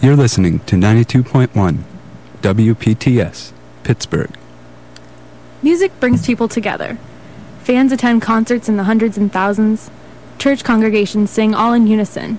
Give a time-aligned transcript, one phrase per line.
[0.00, 1.82] You're listening to 92.1
[2.40, 4.30] WPTS, Pittsburgh.
[5.60, 6.98] Music brings people together.
[7.64, 9.90] Fans attend concerts in the hundreds and thousands.
[10.38, 12.38] Church congregations sing all in unison.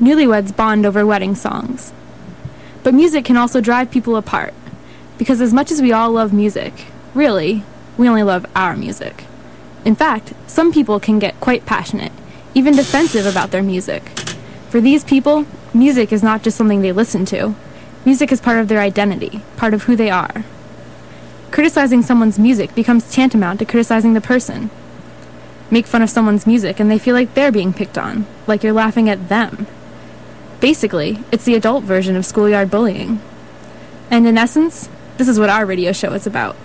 [0.00, 1.92] Newlyweds bond over wedding songs.
[2.82, 4.52] But music can also drive people apart.
[5.16, 7.62] Because as much as we all love music, really,
[7.96, 9.26] we only love our music.
[9.84, 12.10] In fact, some people can get quite passionate,
[12.52, 14.02] even defensive about their music.
[14.70, 17.54] For these people, music is not just something they listen to.
[18.04, 20.44] Music is part of their identity, part of who they are.
[21.50, 24.70] Criticizing someone's music becomes tantamount to criticizing the person.
[25.70, 28.72] Make fun of someone's music and they feel like they're being picked on, like you're
[28.72, 29.66] laughing at them.
[30.60, 33.20] Basically, it's the adult version of schoolyard bullying.
[34.10, 36.56] And in essence, this is what our radio show is about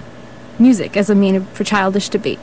[0.57, 2.40] music as a mean for childish debate.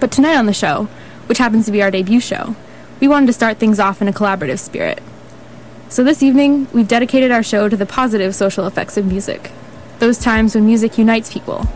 [0.00, 0.84] But tonight on the show,
[1.26, 2.56] which happens to be our debut show,
[3.00, 5.02] we wanted to start things off in a collaborative spirit.
[5.92, 9.52] So this evening, we've dedicated our show to the positive social effects of music.
[9.98, 11.68] Those times when music unites people.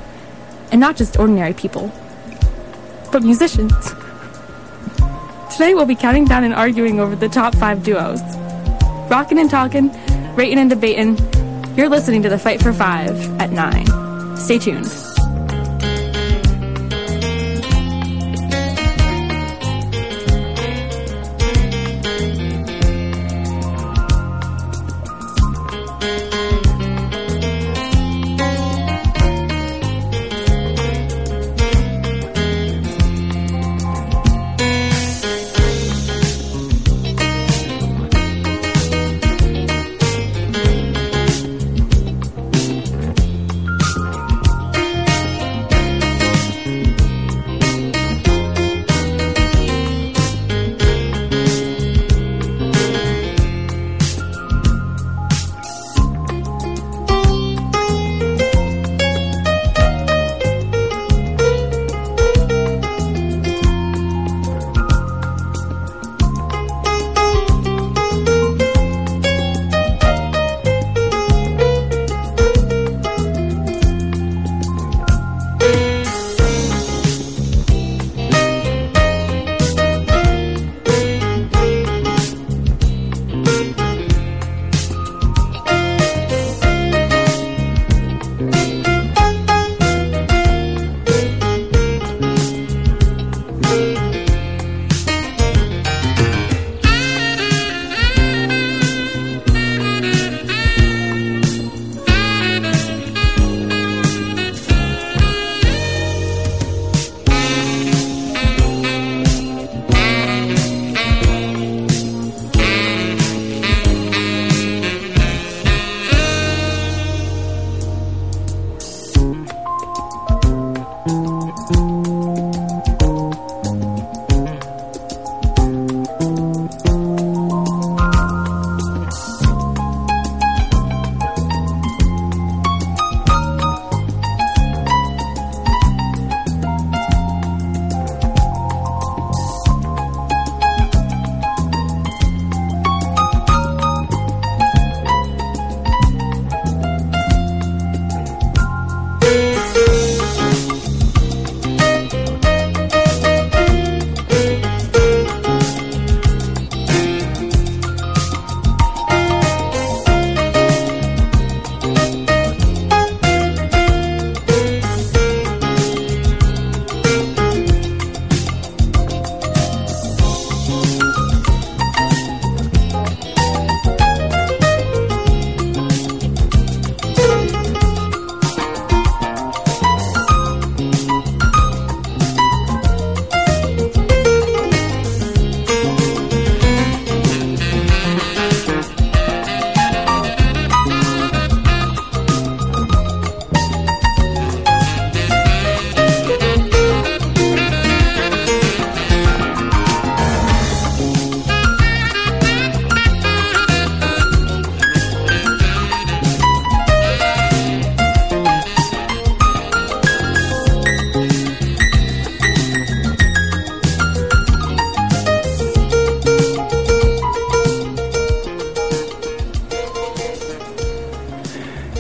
[0.73, 1.93] And not just ordinary people,
[3.13, 3.75] but musicians.
[5.53, 8.23] Today we'll be counting down and arguing over the top five duos.
[9.11, 9.91] Rockin' and talkin',
[10.35, 11.19] rating and debating.
[11.77, 14.37] You're listening to the Fight for Five at 9.
[14.39, 15.16] Stay tuned.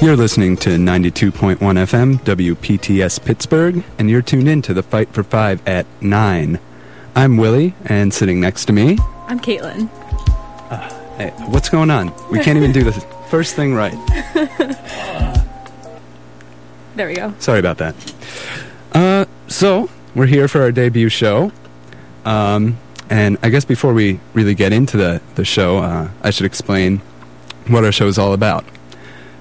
[0.06, 5.24] You're listening to 92.1 FM WPTS Pittsburgh, and you're tuned in to the Fight for
[5.24, 6.60] Five at 9.
[7.16, 9.88] I'm Willie, and sitting next to me, I'm Caitlin.
[11.16, 12.12] Hey, what's going on?
[12.30, 12.92] We can't even do the
[13.30, 13.96] first thing right.
[16.94, 17.34] There we go.
[17.40, 17.96] Sorry about that.
[18.92, 21.50] Uh, so we're here for our debut show,
[22.24, 22.78] um,
[23.10, 26.98] and I guess before we really get into the the show, uh, I should explain
[27.66, 28.64] what our show is all about.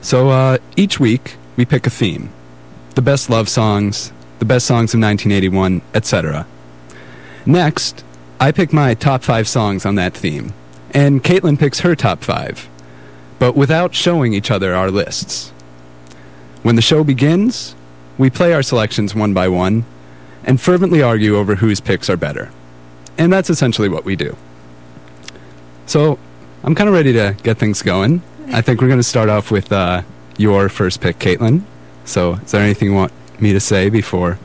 [0.06, 2.30] So uh, each week we pick a theme:
[2.94, 6.46] the best love songs, the best songs of 1981, etc.
[7.44, 8.04] Next,
[8.40, 10.54] I pick my top five songs on that theme,
[10.92, 12.69] and Caitlin picks her top five,
[13.40, 15.50] but without showing each other our lists.
[16.62, 17.74] When the show begins,
[18.19, 19.86] we play our selections one by one
[20.44, 22.51] and fervently argue over whose picks are better.
[23.18, 24.38] And that's essentially what we do.
[25.88, 26.19] So,
[26.63, 28.22] I'm kind of ready to get things going.
[28.53, 30.03] I think we're going to start off with uh,
[30.38, 31.62] your first pick, Caitlin.
[32.06, 33.12] So, is there anything you want
[33.42, 34.38] me to say before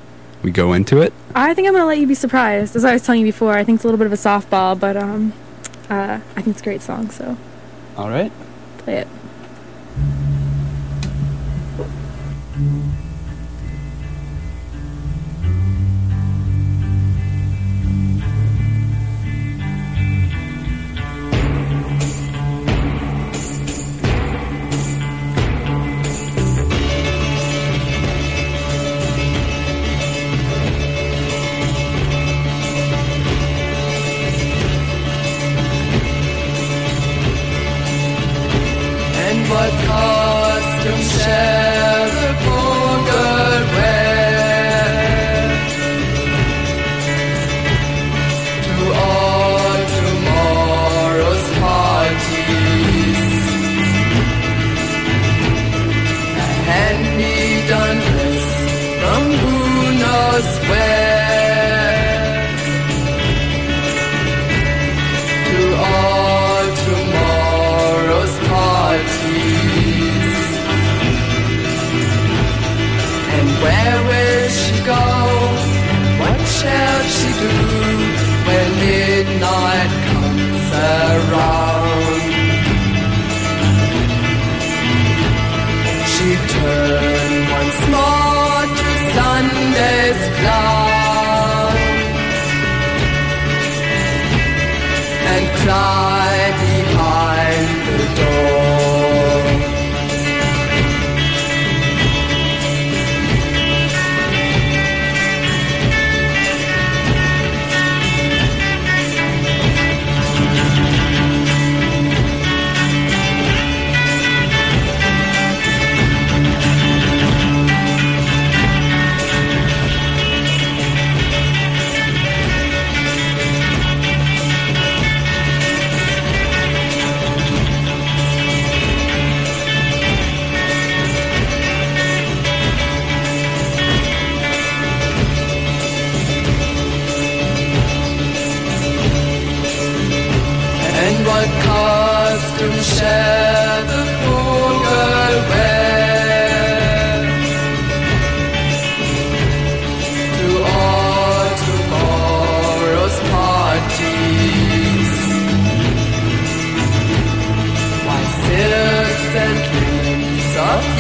[0.43, 1.13] we go into it?
[1.35, 2.75] I think I'm gonna let you be surprised.
[2.75, 4.79] As I was telling you before, I think it's a little bit of a softball,
[4.79, 5.33] but um,
[5.89, 7.11] uh, I think it's a great song.
[7.11, 7.37] So
[7.97, 8.33] All right.
[8.79, 9.09] play it.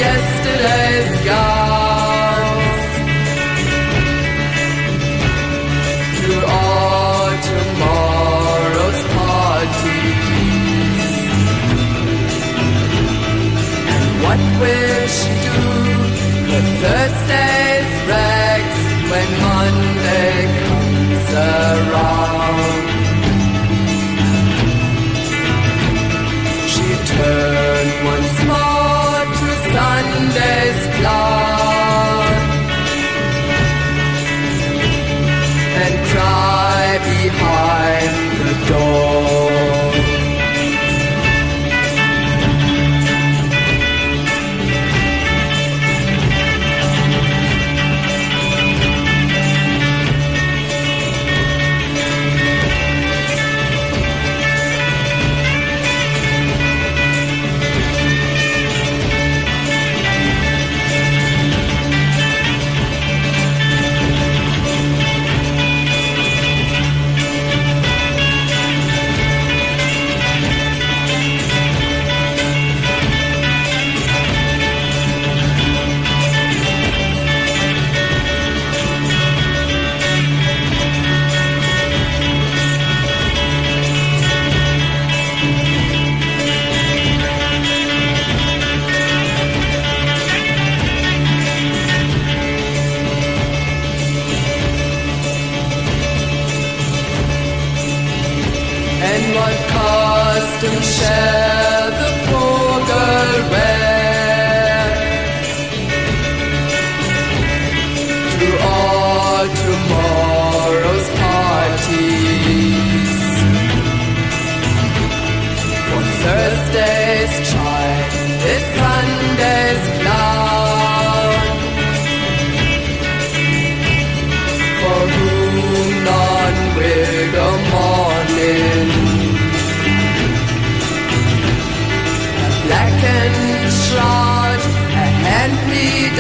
[0.01, 1.60] Yesterday's gowns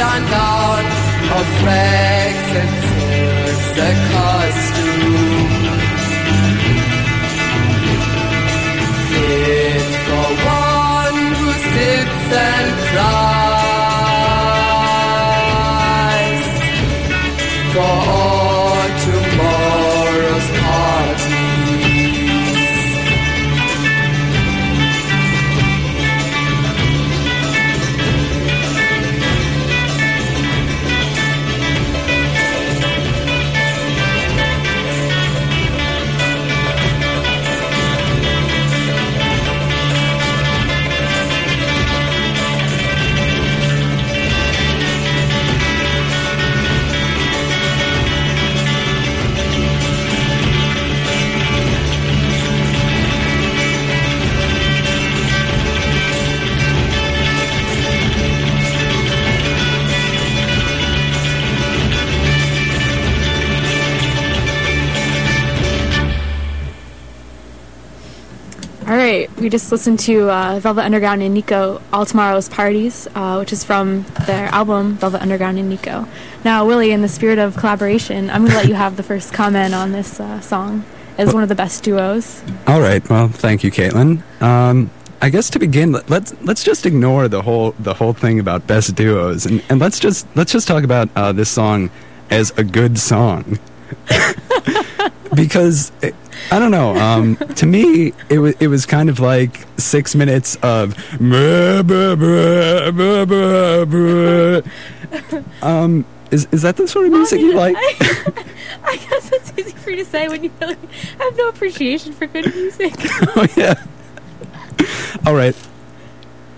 [0.00, 0.84] hand-me-down gown
[1.38, 5.60] of rags and silks, a costume.
[9.10, 12.79] Fit for one who sits and
[69.50, 74.04] just listened to uh, Velvet Underground and Nico, All Tomorrow's Parties, uh, which is from
[74.26, 76.06] their album Velvet Underground and Nico.
[76.44, 79.32] Now, Willie, in the spirit of collaboration, I'm going to let you have the first
[79.32, 80.84] comment on this uh, song
[81.18, 82.42] as one of the best duos.
[82.66, 83.06] All right.
[83.10, 84.22] Well, thank you, Caitlin.
[84.40, 84.90] Um,
[85.20, 88.66] I guess to begin, let- let's let's just ignore the whole the whole thing about
[88.66, 91.90] best duos, and, and let's just let's just talk about uh, this song
[92.30, 93.58] as a good song.
[95.34, 96.14] because it,
[96.50, 96.96] I don't know.
[96.96, 100.96] Um, to me, it was it was kind of like six minutes of.
[105.62, 107.76] Um, is is that the sort of music you like?
[107.78, 110.76] I guess it's easy for you to say when you really
[111.18, 112.94] have no appreciation for good music.
[113.36, 113.74] oh yeah.
[115.26, 115.56] All right.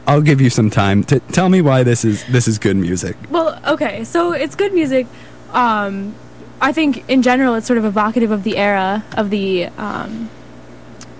[0.06, 3.16] I'll give you some time to tell me why this is this is good music.
[3.30, 5.06] Well, okay, so it's good music.
[5.52, 6.14] Um,
[6.62, 10.30] I think in general it's sort of evocative of the era of the um,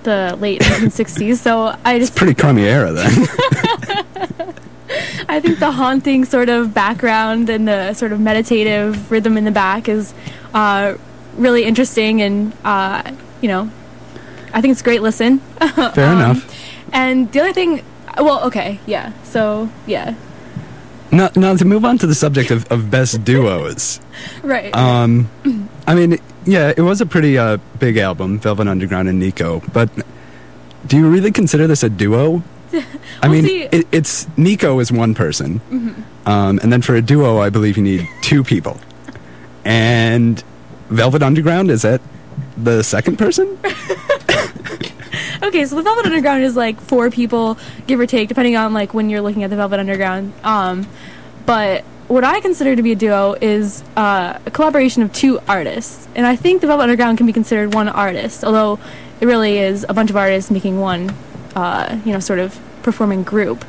[0.05, 1.37] the late 1960s.
[1.37, 3.13] So I just Pretty crummy era then.
[5.29, 9.51] I think the haunting sort of background and the sort of meditative rhythm in the
[9.51, 10.13] back is
[10.53, 10.95] uh,
[11.37, 13.03] really interesting, and uh,
[13.41, 13.71] you know,
[14.53, 15.39] I think it's a great listen.
[15.95, 16.55] Fair Um, enough.
[16.93, 17.83] And the other thing,
[18.19, 19.13] well, okay, yeah.
[19.25, 20.15] So yeah,
[21.13, 24.01] Now, now to move on to the subject of, of best duos.
[24.43, 24.75] right.
[24.75, 25.29] Um,
[25.87, 29.61] I mean, yeah, it was a pretty uh, big album, Velvet Underground and Nico.
[29.73, 29.91] But
[30.87, 32.43] do you really consider this a duo?
[33.23, 35.61] I mean, see- it, it's Nico is one person,
[36.25, 38.81] um, and then for a duo, I believe you need two people.
[39.65, 40.43] And
[40.89, 42.01] Velvet Underground is that
[42.57, 43.57] the second person?
[45.53, 48.95] Okay, so the Velvet Underground is like four people, give or take, depending on like
[48.95, 50.33] when you're looking at the Velvet Underground.
[50.43, 50.87] Um,
[51.45, 56.09] but what I consider to be a duo is uh, a collaboration of two artists,
[56.15, 58.79] and I think the Velvet Underground can be considered one artist, although
[59.21, 61.15] it really is a bunch of artists making one,
[61.55, 63.63] uh, you know, sort of performing group.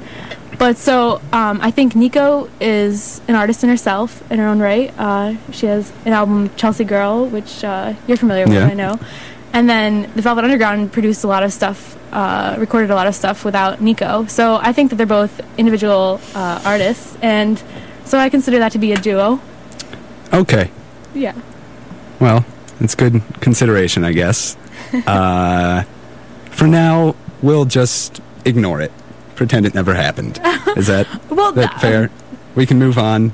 [0.57, 4.93] But so um, I think Nico is an artist in herself, in her own right.
[4.97, 8.67] Uh, she has an album, Chelsea Girl, which uh, you're familiar with, Yeah.
[8.67, 8.99] I know.
[9.53, 13.13] And then the Velvet Underground produced a lot of stuff, uh, recorded a lot of
[13.13, 14.25] stuff without Nico.
[14.25, 17.61] So I think that they're both individual uh, artists, and
[18.03, 19.39] so I consider that to be a duo.
[20.33, 20.71] Okay.
[21.13, 21.35] Yeah.
[22.19, 22.43] Well,
[22.79, 24.57] it's good consideration, I guess.
[25.07, 25.83] uh,
[26.49, 28.91] for now, we'll just ignore it.
[29.35, 30.39] Pretend it never happened.
[30.75, 32.09] Is that, Well, that th- fair?
[32.55, 33.33] We can move on.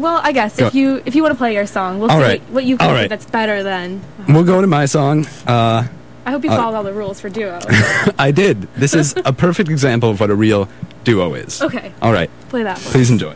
[0.00, 0.66] Well, I guess Go.
[0.66, 2.42] if you if you want to play your song, we'll All see right.
[2.50, 3.08] what you All can do right.
[3.08, 4.00] that's better than.
[4.28, 5.26] We'll go to my song.
[5.46, 5.86] Uh,
[6.26, 7.58] I hope you Uh, followed all the rules for duo.
[8.18, 8.62] I did.
[8.74, 10.68] This is a perfect example of what a real
[11.04, 11.60] duo is.
[11.62, 12.30] okay, All right.
[12.48, 12.78] play that.
[12.78, 13.34] Please enjoy.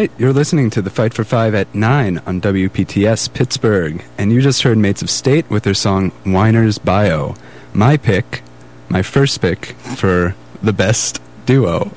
[0.00, 4.40] Right, you're listening to the Fight for Five at 9 on WPTS Pittsburgh, and you
[4.40, 7.34] just heard Mates of State with their song Whiner's Bio.
[7.74, 8.42] My pick,
[8.88, 11.92] my first pick for the best duo.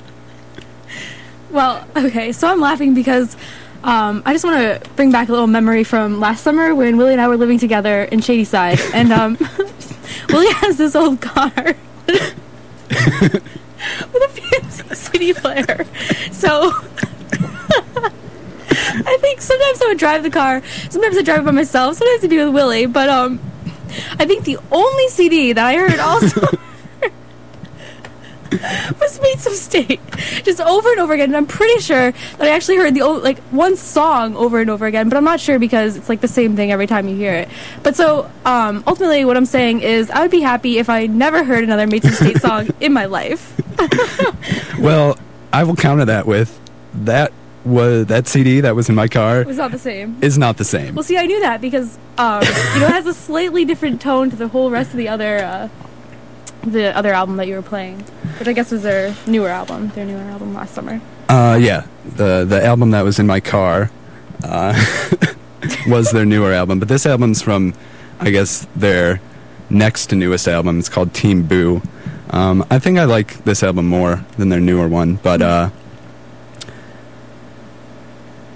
[1.49, 3.37] Well, okay, so I'm laughing because
[3.85, 7.13] um, I just want to bring back a little memory from last summer when Willie
[7.13, 9.37] and I were living together in Shadyside, and um,
[10.27, 11.53] Willie has this old car
[12.07, 12.33] with
[12.89, 15.85] a fancy CD player.
[16.33, 16.73] So
[18.95, 22.23] I think sometimes I would drive the car, sometimes I drive it by myself, sometimes
[22.23, 23.39] I do with Willie, but um,
[24.19, 26.41] I think the only CD that I heard also.
[28.99, 29.99] was Mates of State,
[30.43, 31.29] just over and over again.
[31.29, 34.69] And I'm pretty sure that I actually heard the o- like one song over and
[34.69, 37.15] over again, but I'm not sure because it's like the same thing every time you
[37.15, 37.49] hear it.
[37.81, 41.43] But so um, ultimately, what I'm saying is, I would be happy if I never
[41.43, 43.59] heard another Mates of State song in my life.
[44.79, 45.17] Well,
[45.53, 46.59] I will counter that with
[46.93, 47.31] that
[47.65, 50.17] was that CD that was in my car was not the same.
[50.21, 50.95] is not the same.
[50.95, 54.29] Well, see, I knew that because um, you know it has a slightly different tone
[54.29, 55.69] to the whole rest of the other uh,
[56.63, 57.99] the other album that you were playing,
[58.39, 61.01] which I guess was their newer album, their newer album last summer.
[61.29, 63.91] Uh, yeah, the the album that was in my car
[64.43, 64.73] uh,
[65.87, 67.73] was their newer album, but this album's from,
[68.19, 69.21] I guess, their
[69.69, 70.79] next to newest album.
[70.79, 71.81] It's called Team Boo.
[72.29, 75.69] Um, I think I like this album more than their newer one, but uh,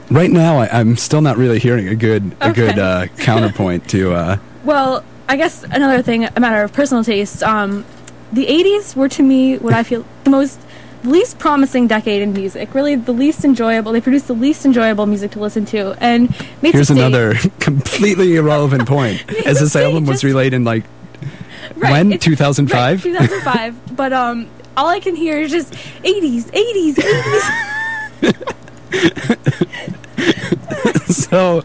[0.09, 4.13] right now I, I'm still not really hearing a good a good uh, counterpoint to.
[4.13, 7.43] Uh, Well, I guess another thing, a matter of personal taste.
[7.43, 7.85] Um,
[8.31, 10.59] the '80s were to me what I feel the most,
[11.03, 12.73] the least promising decade in music.
[12.73, 13.91] Really, the least enjoyable.
[13.93, 15.95] They produced the least enjoyable music to listen to.
[16.01, 16.29] And
[16.61, 20.83] here's another completely irrelevant point, as this album was released in like
[21.75, 23.03] Right, when 2005.
[23.05, 23.95] Right, 2005.
[23.95, 28.57] but um, all I can hear is just 80s, 80s, 80s.
[31.07, 31.63] so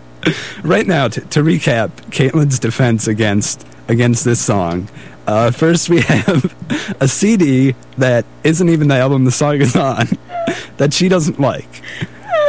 [0.62, 4.88] right now to, to recap caitlin's defense against against this song
[5.26, 6.54] uh, first we have
[7.00, 10.06] a cd that isn't even the album the song is on
[10.78, 11.68] that she doesn't like.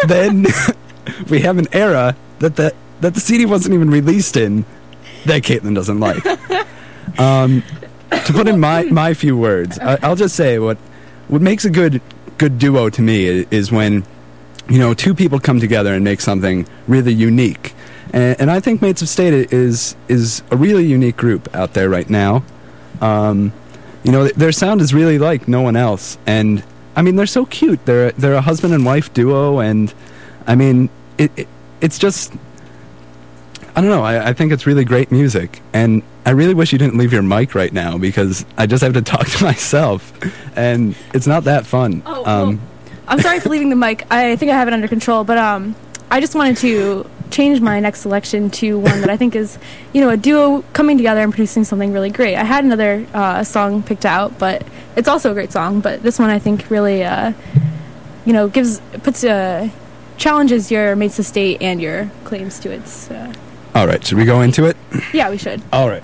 [0.07, 0.47] Then
[1.29, 4.65] we have an era that the that the cd wasn't even released in
[5.25, 6.25] that caitlin doesn't like.
[7.19, 7.61] Um,
[8.09, 10.77] to put in my my few words I, i'll just say what
[11.27, 12.01] what makes a good
[12.37, 14.03] good duo to me i- is when
[14.69, 17.73] you know, two people come together and make something really unique.
[18.13, 21.89] And, and I think Mates of State is is a really unique group out there
[21.89, 22.43] right now.
[23.01, 23.51] Um,
[24.03, 26.63] you know, th- their sound is really like no one else, and
[26.95, 27.85] I mean, they're so cute.
[27.85, 29.93] They're they're a husband and wife duo, and
[30.45, 31.47] I mean, it, it
[31.81, 32.33] it's just
[33.75, 34.03] I don't know.
[34.03, 37.23] I, I think it's really great music, and I really wish you didn't leave your
[37.23, 40.13] mic right now because I just have to talk to myself,
[40.55, 42.03] and it's not that fun.
[42.05, 42.59] Oh, um, well,
[43.07, 44.05] I'm sorry for leaving the mic.
[44.11, 45.75] I think I have it under control, but um,
[46.09, 49.57] I just wanted to change my next selection to one that I think is,
[49.91, 52.35] you know, a duo coming together and producing something really great.
[52.35, 54.63] I had another uh, song picked out, but
[54.95, 55.81] it's also a great song.
[55.81, 57.33] But this one I think really, uh,
[58.25, 59.69] you know, gives puts uh,
[60.17, 63.09] challenges your mates of state and your claims to its.
[63.09, 63.33] Uh,
[63.75, 64.77] all right, should we go into it?
[65.13, 65.61] yeah, we should.
[65.73, 66.03] All right.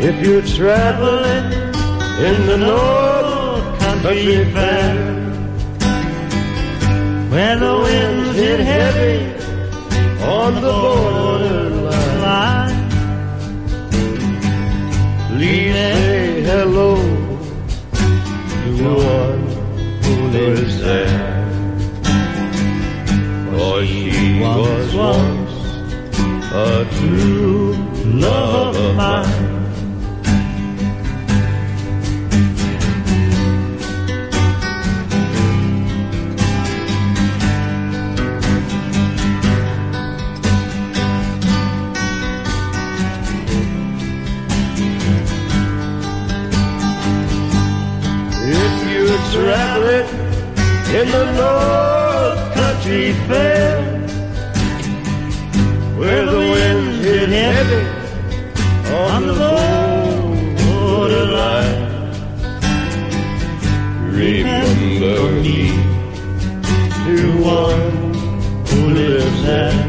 [0.00, 1.52] If you're traveling
[2.22, 4.94] in the North Country Fair,
[7.30, 9.34] Where the winds hit heavy
[10.22, 12.88] on the borderline, line,
[15.36, 16.94] please say hello
[18.76, 19.42] to one
[20.04, 21.44] who lives there.
[23.50, 25.52] For she was once
[26.52, 29.27] a true love of mine.
[51.38, 53.72] North Country Fair,
[55.98, 57.84] where the winds hit heavy
[58.94, 59.34] on the
[60.60, 61.80] borderline,
[64.12, 65.88] remember me.
[67.08, 68.14] to one
[68.66, 69.87] who lives there.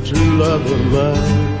[0.00, 1.58] True love of mine.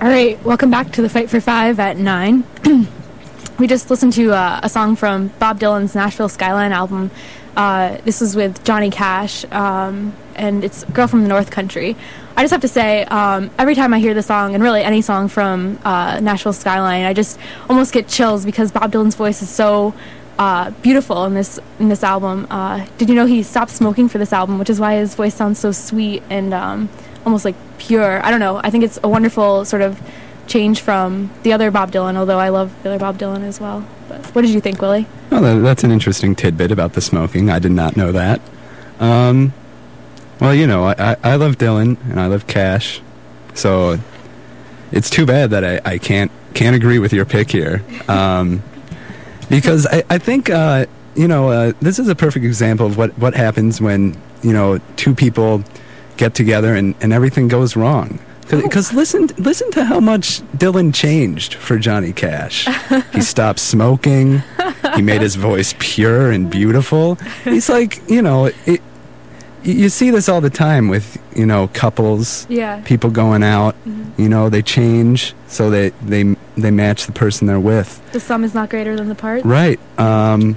[0.00, 2.44] All right, welcome back to the Fight for Five at nine.
[3.58, 7.10] we just listened to uh, a song from Bob Dylan's Nashville Skyline album.
[7.56, 11.96] Uh, this was with Johnny Cash, um, and it's "Girl from the North Country."
[12.36, 15.02] I just have to say, um, every time I hear the song, and really any
[15.02, 17.38] song from uh, Nashville Skyline, I just
[17.70, 19.94] almost get chills because Bob Dylan's voice is so
[20.38, 22.46] uh, beautiful in this in this album.
[22.50, 25.34] Uh, did you know he stopped smoking for this album, which is why his voice
[25.34, 26.88] sounds so sweet and um,
[27.24, 28.24] almost like pure.
[28.24, 28.60] I don't know.
[28.62, 30.00] I think it's a wonderful sort of
[30.46, 33.86] change from the other Bob Dylan, although I love the other Bob Dylan as well.
[34.08, 35.06] But what did you think, Willie?
[35.30, 37.50] That, that's an interesting tidbit about the smoking.
[37.50, 38.40] I did not know that.
[39.00, 39.52] Um,
[40.40, 43.00] well, you know, I, I, I love Dylan and I love Cash,
[43.54, 43.98] so
[44.92, 47.82] it's too bad that I, I can't can't agree with your pick here.
[48.08, 48.62] Um,
[49.48, 53.16] because I, I think uh, you know uh, this is a perfect example of what,
[53.18, 55.62] what happens when you know two people
[56.16, 58.18] get together and, and everything goes wrong.
[58.50, 62.68] Because listen, listen to how much Dylan changed for Johnny Cash.
[63.12, 64.42] he stopped smoking.
[64.94, 67.14] He made his voice pure and beautiful.
[67.42, 68.82] He's like, you know, it,
[69.64, 72.82] you- see this all the time with, you know, couples, Yeah.
[72.84, 73.74] people going out.
[74.18, 78.00] You know, they change so they they they match the person they're with.
[78.12, 79.44] The sum is not greater than the parts.
[79.44, 79.80] Right.
[79.98, 80.56] Um,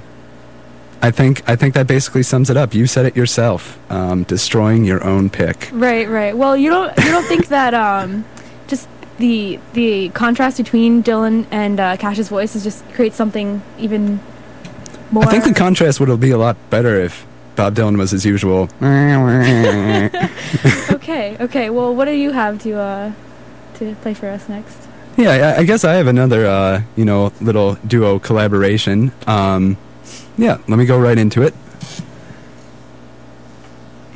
[1.00, 2.74] I think I think that basically sums it up.
[2.74, 3.78] You said it yourself.
[3.90, 5.70] Um, destroying your own pick.
[5.72, 6.36] Right, right.
[6.36, 8.24] Well, you don't you don't think that um,
[8.66, 14.20] just the the contrast between Dylan and uh, Cash's voice is just creates something even
[15.10, 15.24] more.
[15.24, 18.68] I think the contrast would be a lot better if Bob Dylan was as usual.
[20.92, 21.70] okay, okay.
[21.70, 23.12] Well, what do you have to uh,
[23.74, 24.87] to play for us next?
[25.18, 29.10] Yeah, I, guess I have another, uh, you know, little duo collaboration.
[29.26, 29.76] Um,
[30.36, 31.54] yeah, let me go right into it.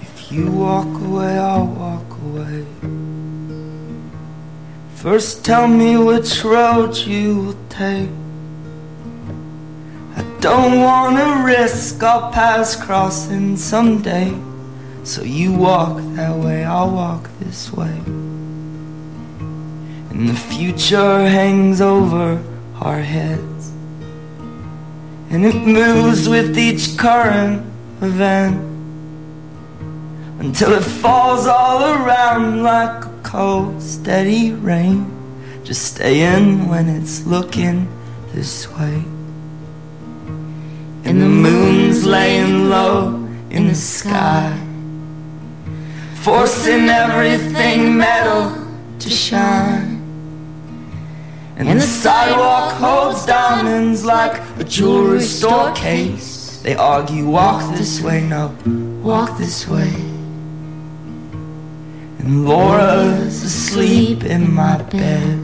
[0.00, 2.64] If you walk away, I'll walk away.
[4.94, 8.08] First, tell me which road you will take.
[10.14, 14.32] I don't wanna risk our paths crossing someday.
[15.02, 17.98] So you walk that way, I'll walk this way.
[20.12, 22.42] And the future hangs over
[22.82, 23.72] our heads.
[25.30, 27.64] And it moves with each current
[28.02, 28.60] event
[30.38, 35.06] until it falls all around like a cold, steady rain.
[35.64, 37.88] Just stay in when it's looking
[38.34, 39.04] this way.
[41.04, 43.14] And the moon's laying low
[43.48, 44.58] in the sky,
[46.16, 49.91] forcing everything metal to shine.
[51.56, 56.60] And the sidewalk holds diamonds like a jewelry store case.
[56.62, 58.56] They argue, walk this way, no,
[59.02, 59.92] walk this way.
[62.18, 65.38] And Laura's asleep in my bed.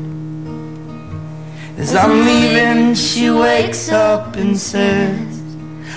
[1.77, 5.43] As I'm leaving, she wakes up and says,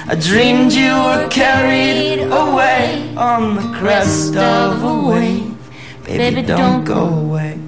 [0.08, 5.56] I dreamed you were carried away on the crest of a wave.
[6.04, 7.61] Baby, don't go away.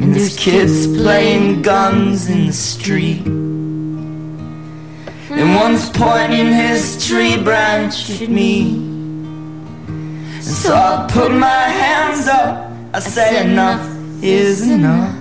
[0.00, 3.26] And there's kids playing guns in the street.
[5.30, 8.76] And one's pointing his tree branch at me.
[9.86, 12.72] And so I put my hands up.
[12.94, 13.86] I say enough
[14.22, 15.14] is enough.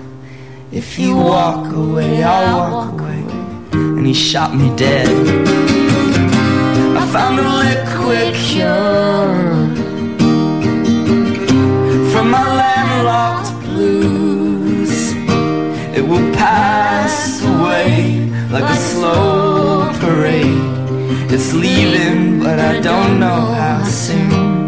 [0.71, 3.23] If you walk away, I'll walk away.
[3.73, 5.09] And he shot me dead.
[6.97, 9.58] I found a liquid cure
[16.09, 21.31] will pass away like a slow parade.
[21.31, 24.58] It's leaving, but I don't know how soon.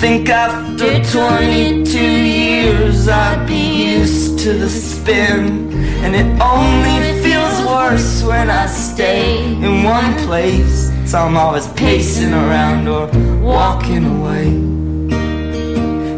[0.00, 5.72] Think after 22 years I'd be used to the spin,
[6.04, 10.92] and it only feels worse when I stay in one place.
[11.10, 13.06] So I'm always pacing around or
[13.40, 14.48] walking away.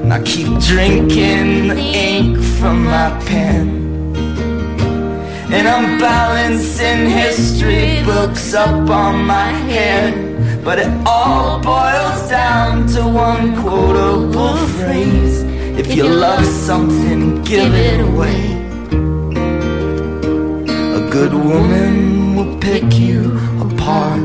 [0.03, 3.79] And I keep drinking the ink from my pen.
[5.53, 10.28] And I'm balancing history books up on my head.
[10.69, 15.43] But it all boils down to one quotable phrase
[15.81, 18.41] If you love something, give it away.
[20.99, 24.21] A good woman will pick you apart.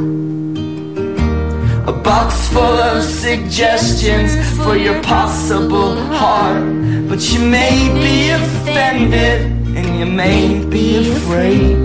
[1.87, 6.65] A box full of suggestions for your possible heart.
[7.07, 9.43] But you may be offended
[9.77, 11.77] and you may be afraid.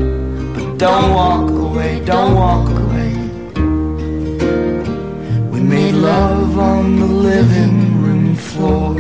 [0.55, 2.78] But don't walk away, don't walk away.
[5.98, 8.94] Love on the living room floor.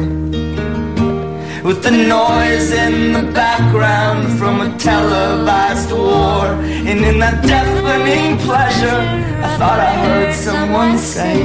[1.62, 6.46] With the noise in the background from a televised war.
[6.88, 9.02] And in that deafening pleasure,
[9.46, 11.42] I thought I heard someone say,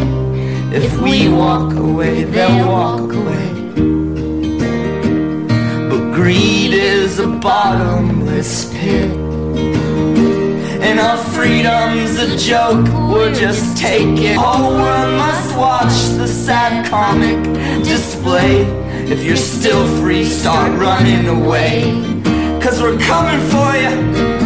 [0.71, 3.49] If we walk away, they'll walk away.
[5.89, 9.22] But greed is a bottomless pit.
[10.83, 14.35] And our freedom's a joke, we're just taking.
[14.35, 17.41] Whole world must watch the sad comic
[17.85, 18.63] display.
[19.09, 21.83] If you're still free, start running away.
[22.61, 24.42] Cause we're coming for you.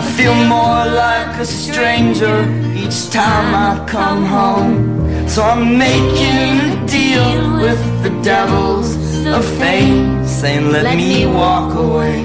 [0.00, 2.36] I feel more like a stranger
[2.74, 5.28] each time I come home.
[5.28, 12.24] So I'm making a deal with the devils of fame, saying, Let me walk away,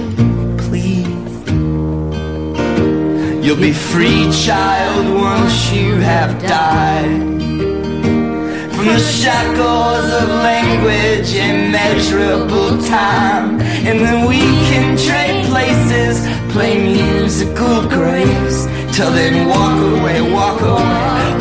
[0.58, 1.06] please.
[3.46, 7.55] You'll be free, child, once you have died
[8.86, 13.60] the shackles of language immeasurable time.
[13.88, 16.22] And then we can trade places,
[16.54, 18.68] play musical grace.
[18.96, 21.35] Till then, walk away, walk away,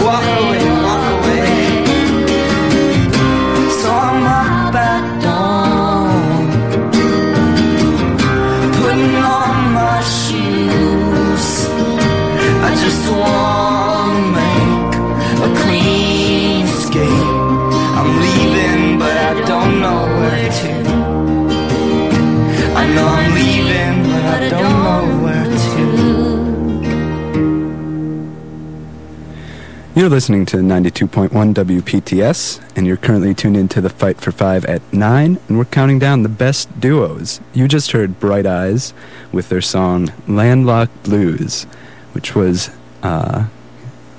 [29.97, 34.83] You're listening to 92.1 WPTS, and you're currently tuned into the Fight for Five at
[34.93, 37.41] 9, and we're counting down the best duos.
[37.53, 38.93] You just heard Bright Eyes
[39.31, 41.63] with their song Landlocked Blues,
[42.11, 42.71] which was
[43.05, 43.47] a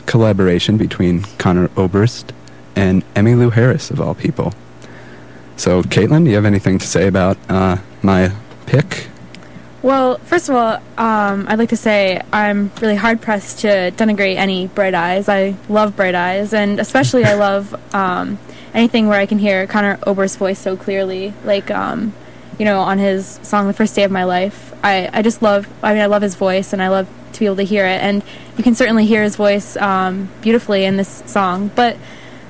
[0.06, 2.32] collaboration between Conor Oberst
[2.78, 4.54] and Emmylou Harris, of all people.
[5.58, 8.32] So, Caitlin, do you have anything to say about uh, my
[8.66, 9.10] pick?
[9.86, 14.36] Well, first of all, um, I'd like to say I'm really hard pressed to denigrate
[14.36, 15.30] any Bright Eyes.
[15.30, 18.40] I love Bright Eyes, and especially I love um,
[18.74, 22.16] anything where I can hear Conor Oberst's voice so clearly, like um,
[22.58, 25.70] you know, on his song "The First Day of My Life." I, I just love.
[25.84, 28.02] I mean, I love his voice, and I love to be able to hear it.
[28.02, 28.24] And
[28.58, 31.70] you can certainly hear his voice um, beautifully in this song.
[31.76, 31.96] But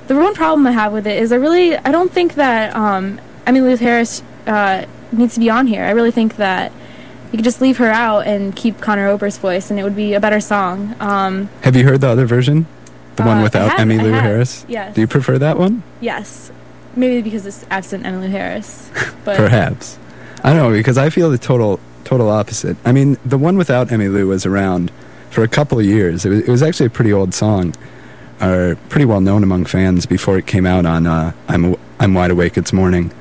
[0.08, 3.20] the one problem I have with it is I really I don't think that um,
[3.46, 5.84] Emmylou Harris uh, needs to be on here.
[5.84, 6.72] I really think that
[7.32, 10.14] you could just leave her out and keep Conor Ober's voice, and it would be
[10.14, 10.96] a better song.
[11.00, 12.66] Um, Have you heard the other version?
[13.16, 14.66] The Uh, one without have- I Emmylou have, Harris?
[14.68, 14.94] yes.
[14.96, 15.84] Do you prefer that one?
[16.02, 16.52] yes,
[16.96, 18.90] maybe because it's absent Emmylou Harris,
[19.26, 19.98] but Perhaps.
[20.44, 22.78] I don't know because I feel the total total opposite.
[22.86, 24.92] I mean, the one without Emmylou was around
[25.32, 26.24] for a couple of years.
[26.26, 27.74] It was, it was actually a pretty old song,
[28.42, 32.32] or pretty well known among fans before it came out on uh, I'm I'm Wide
[32.32, 33.12] Awake It's Morning.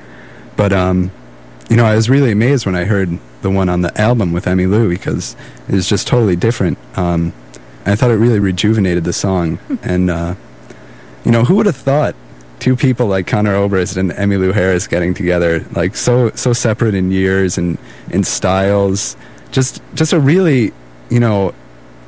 [0.55, 1.09] But um,
[1.69, 4.45] you know, I was really amazed when I heard the one on the album with
[4.45, 5.35] Emmylou because
[5.69, 6.79] it was just totally different.
[6.97, 7.31] Um,
[7.85, 10.33] I thought it really rejuvenated the song, and uh,
[11.23, 12.15] you know, who would have thought
[12.59, 17.11] two people like Conor Oberst and Emmylou Harris getting together, like so so separate in
[17.11, 17.77] years and
[18.09, 19.15] in styles,
[19.51, 20.73] just just a really
[21.11, 21.53] you know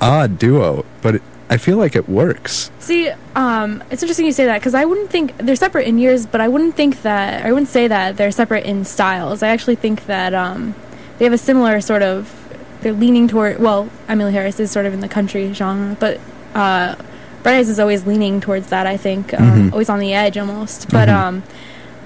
[0.02, 1.22] odd duo, but it,
[1.52, 2.72] I feel like it works.
[2.80, 6.26] See, um, it's interesting you say that because I wouldn't think they're separate in years,
[6.26, 9.44] but I wouldn't think that I wouldn't say that they're separate in styles.
[9.44, 10.74] I actually think that um,
[11.18, 12.34] they have a similar sort of.
[12.82, 13.60] They're leaning toward.
[13.60, 16.20] Well, Emmylou Harris is sort of in the country genre, but
[16.54, 16.96] uh,
[17.44, 18.86] Bright Eyes is always leaning towards that.
[18.86, 19.72] I think um, Mhm.
[19.72, 20.90] always on the edge almost.
[20.92, 21.14] But Mhm.
[21.16, 21.44] um,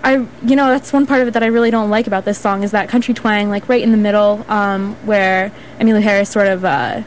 [0.03, 2.37] I, you know, that's one part of it that I really don't like about this
[2.39, 6.47] song is that country twang, like right in the middle, um, where Emmylou Harris sort
[6.47, 7.01] of uh,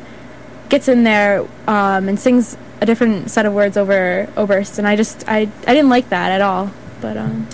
[0.69, 4.95] gets in there um, and sings a different set of words over Oberst, and I
[4.95, 6.71] just I I didn't like that at all.
[7.01, 7.47] But um,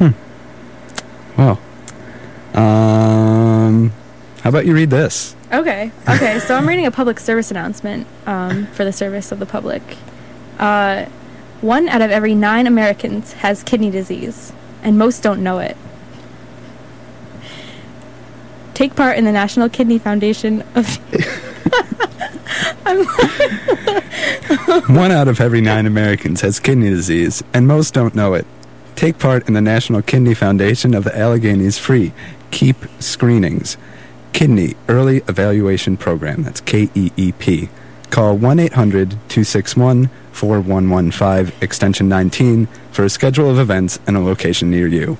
[0.00, 0.10] yeah.
[1.36, 1.58] Wow.
[2.54, 2.99] Um,
[4.42, 5.34] how about you read this?
[5.52, 5.90] Okay.
[6.08, 6.38] Okay.
[6.40, 9.82] so I'm reading a public service announcement um, for the service of the public.
[10.58, 11.06] Uh,
[11.60, 15.76] one out of every nine Americans has kidney disease, and most don't know it.
[18.74, 20.98] Take part in the National Kidney Foundation of.
[24.88, 28.46] One out of every nine Americans has kidney disease, and most don't know it.
[28.96, 32.12] Take part in the National Kidney Foundation of the Alleghenies free
[32.50, 33.76] KEEP screenings.
[34.32, 36.42] Kidney Early Evaluation Program.
[36.42, 37.68] That's K E E P.
[38.10, 44.70] Call 1 800 261 4115, extension 19, for a schedule of events and a location
[44.70, 45.16] near you.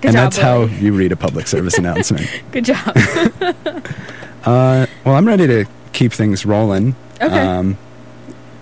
[0.00, 2.28] Good and job, that's how you read a public service announcement.
[2.52, 2.96] Good job.
[4.44, 6.96] Uh, well, I'm ready to keep things rolling.
[7.20, 7.26] Okay.
[7.38, 7.78] Um,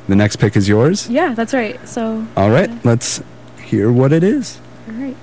[0.08, 1.08] the next pick is yours.
[1.08, 1.80] yeah, that's right.
[1.88, 2.26] So.
[2.36, 3.22] All right, let's
[3.62, 4.60] hear what it is.
[4.88, 5.16] All right.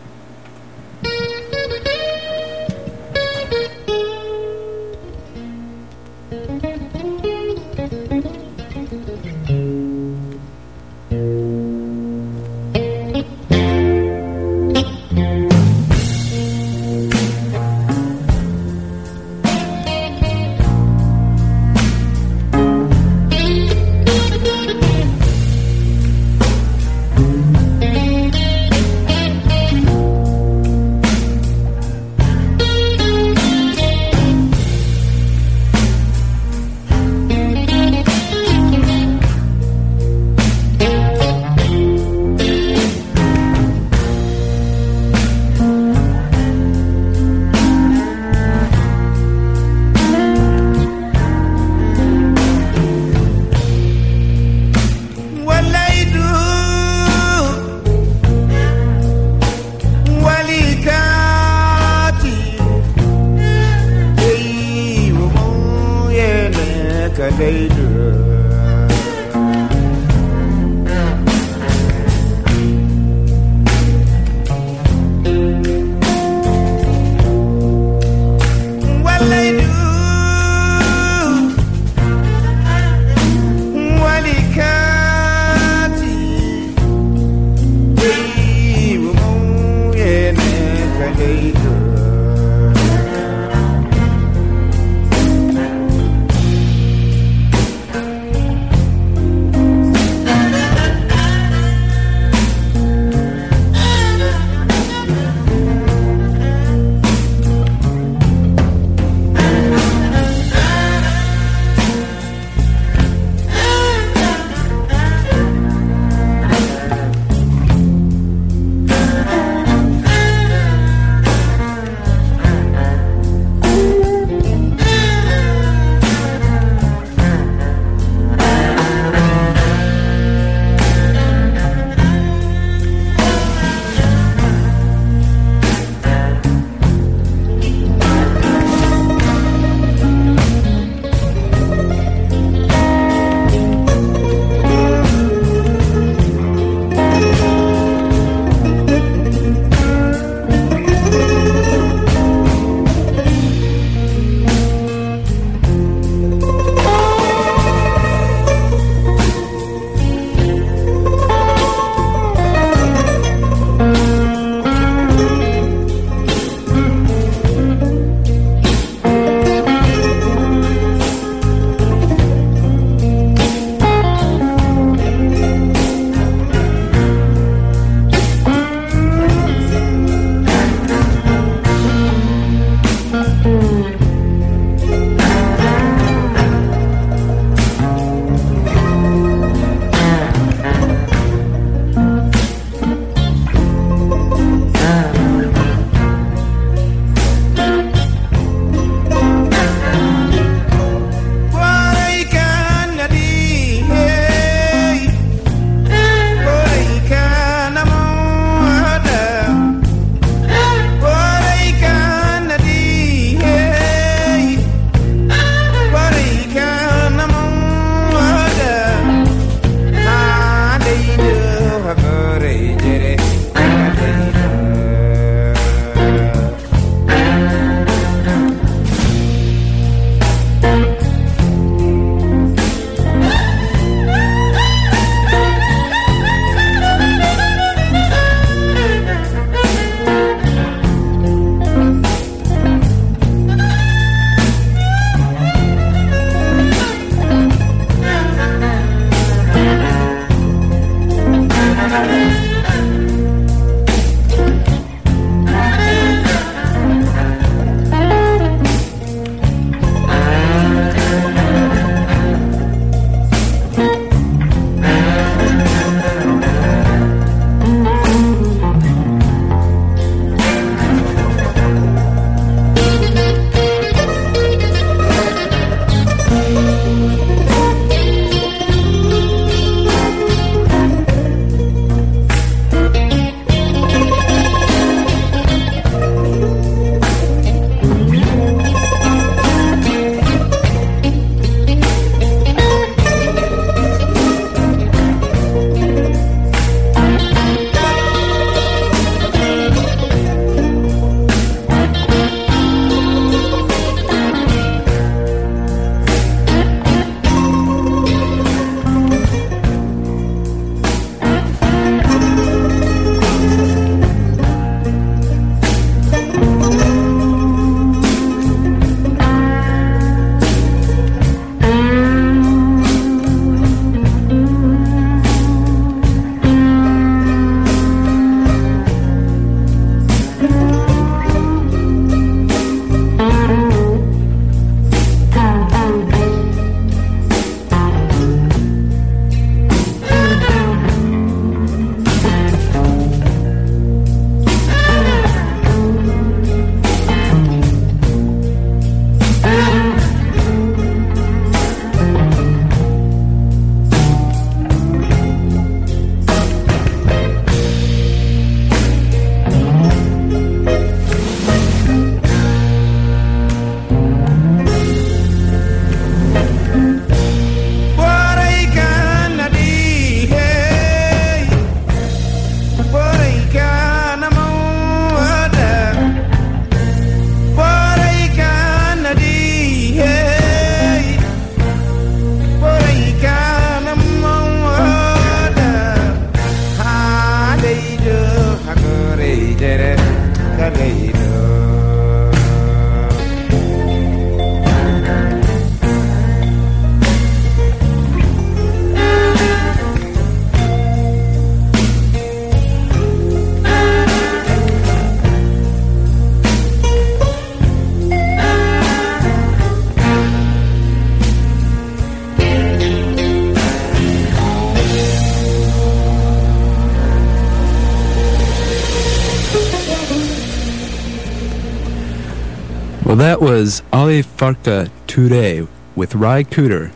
[423.17, 426.91] That was Ali Farka Toure with Ry Cooder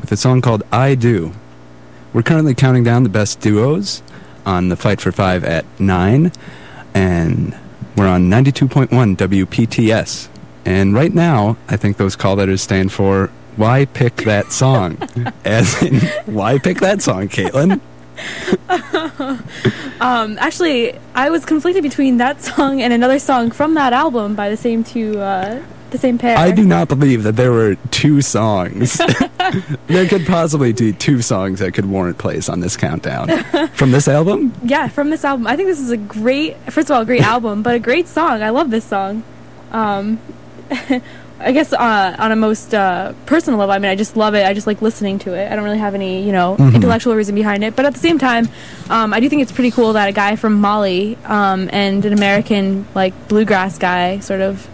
[0.00, 1.32] with a song called Ai Du.
[2.12, 4.00] We're currently counting down the best duos
[4.46, 6.30] on the Fight for Five at 9,
[6.94, 7.58] and
[7.96, 10.28] we're on 92.1 WPTS.
[10.64, 14.96] And right now, I think those call letters stand for Why Pick That Song?
[15.44, 15.98] As in,
[16.32, 17.80] why pick that song, Caitlin?
[20.00, 24.50] Um, actually, I was conflicted between that song and another song from that album by
[24.50, 26.36] the same two, uh, the same pair.
[26.36, 29.00] I do not believe that there were two songs.
[29.86, 33.28] there could possibly be two songs that could warrant place on this countdown.
[33.68, 34.52] From this album?
[34.62, 35.46] Yeah, from this album.
[35.46, 38.08] I think this is a great, first of all, a great album, but a great
[38.08, 38.42] song.
[38.42, 39.22] I love this song.
[39.72, 40.20] Um,
[41.38, 44.46] I guess uh, on a most uh, personal level, I mean, I just love it.
[44.46, 45.52] I just like listening to it.
[45.52, 46.74] I don't really have any, you know, Mhm.
[46.74, 47.76] intellectual reason behind it.
[47.76, 48.48] But at the same time,
[48.88, 52.14] um, I do think it's pretty cool that a guy from Mali um, and an
[52.14, 54.66] American like bluegrass guy sort of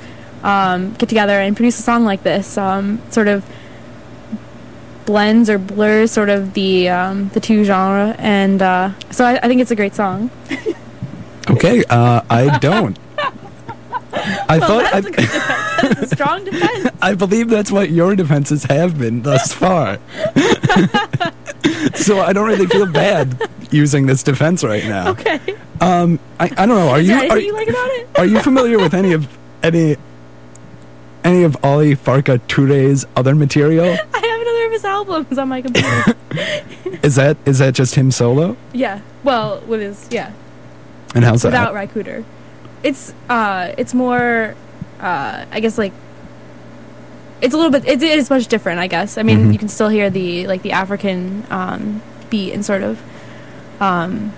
[0.45, 2.57] um, get together and produce a song like this.
[2.57, 3.45] Um, sort of
[5.05, 9.49] blends or blurs sort of the um, the two genre, and uh, so I, I
[9.49, 10.31] think it's a great song.
[11.51, 12.97] Okay, uh, I don't.
[14.49, 15.83] I Well, thought that's a I, good defense.
[15.99, 16.97] That's a strong defense.
[17.03, 19.99] I believe that's what your defenses have been thus far.
[21.95, 25.11] so I don't really feel bad using this defense right now.
[25.11, 25.41] Okay.
[25.81, 26.89] Um, I, I don't know.
[26.91, 28.09] Are Is you are, you like about it?
[28.17, 29.27] are you familiar with any of
[29.63, 29.97] any
[31.25, 33.85] any of Ali Farka Toure's other material?
[33.87, 36.15] I have another of his albums on my computer.
[37.03, 38.57] Is that is that just him solo?
[38.73, 39.01] yeah.
[39.25, 40.33] Well, with his yeah,
[41.15, 41.49] And how's that?
[41.49, 41.75] without that?
[41.75, 42.25] Ry Cooder.
[42.83, 44.55] It's uh, it's more,
[45.01, 45.93] uh, I guess like.
[47.41, 47.85] It's a little bit.
[47.87, 49.19] It is much different, I guess.
[49.19, 49.53] I mean, Mhm.
[49.53, 53.03] you can still hear the like the African um, beat and sort of
[53.81, 54.33] um,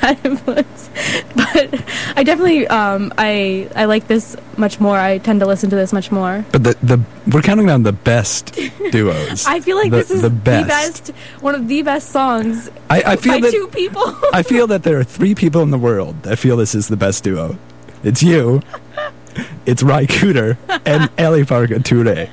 [0.00, 0.90] that influence.
[1.34, 1.82] But
[2.16, 4.96] I definitely um, I I like this much more.
[4.98, 6.44] I tend to listen to this much more.
[6.52, 7.00] But the the
[7.32, 8.54] we're counting down the best
[8.90, 9.46] duos.
[9.46, 10.68] I feel like The- this is the the best.
[10.68, 11.08] best.
[11.40, 14.02] one of the best songs I, I feel by that two people.
[14.32, 16.96] I feel that there are three people in the world that feel this is the
[16.96, 17.58] best duo.
[18.02, 18.62] It's you,
[19.66, 22.28] it's Ry Cooder, and Ali Farka Toure.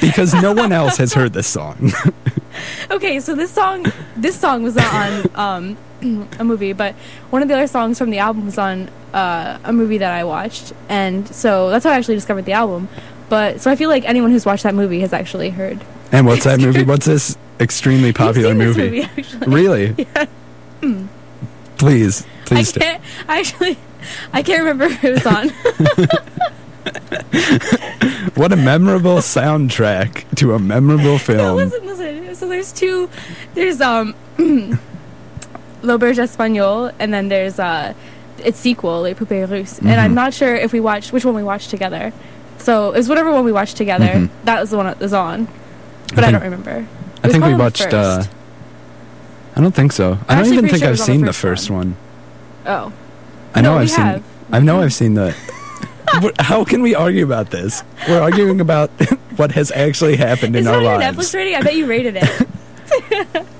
[0.00, 1.92] Because no one else has heard this song.
[2.90, 4.94] okay, so this song, this song was not
[5.34, 6.94] on um, a movie, but
[7.30, 10.24] one of the other songs from the album was on uh, a movie that I
[10.24, 12.88] watched, and so that's how I actually discovered the album.
[13.28, 15.80] But so I feel like anyone who's watched that movie has actually heard.
[16.12, 16.82] and what's that movie?
[16.84, 19.06] What's this extremely popular movie?
[19.16, 19.46] Movie.
[19.46, 20.06] Really?
[21.78, 22.72] Please, I please.
[22.72, 23.02] can't.
[23.28, 23.76] I actually,
[24.32, 25.50] I can't remember who it was on.
[28.34, 31.56] What a memorable soundtrack to a memorable no, film.
[31.56, 32.34] listen, listen.
[32.34, 33.08] So there's two.
[33.54, 34.14] There's um,
[35.82, 37.94] L'Auberge Espagnole, and then there's uh,
[38.38, 39.78] its sequel, Les Poupées Russes.
[39.80, 40.14] And I'm Mhm.
[40.14, 42.12] not sure if we watched which one we watched together.
[42.58, 44.06] So it was whatever one we watched together.
[44.06, 44.30] Mhm.
[44.44, 45.46] That was the one that was on,
[46.14, 46.86] but I, think- don't remember.
[47.22, 47.92] I think we watched.
[47.94, 48.24] Uh.
[49.56, 50.18] I don't think so.
[50.28, 51.96] I I'm don't even think sure I've seen the first first one.
[52.64, 52.74] one.
[52.74, 52.92] oh,
[53.56, 54.04] I know No, I've seen.
[54.04, 54.22] have.
[54.52, 55.34] I know I've seen the.
[56.38, 57.82] How can we argue about this?
[58.08, 58.90] We're arguing about
[59.36, 61.54] what has actually happened is in that our your Netflix rating?
[61.54, 63.46] I bet you rated it.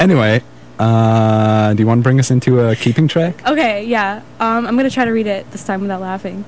[0.00, 0.42] Anyway,
[0.78, 3.46] uh, do you want to bring us into a keeping track?
[3.46, 4.22] Okay, yeah.
[4.40, 6.42] Um, I'm gonna try to read it this time without laughing.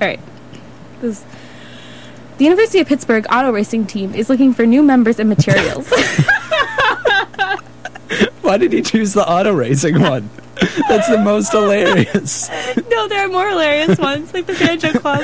[0.00, 0.20] All right.
[1.00, 1.24] This.
[2.38, 5.88] The University of Pittsburgh auto racing team is looking for new members and materials.
[8.42, 10.30] Why did he choose the auto racing one?
[10.88, 12.48] That's the most hilarious.
[12.90, 15.22] no, there are more hilarious ones, like the Banjo Club.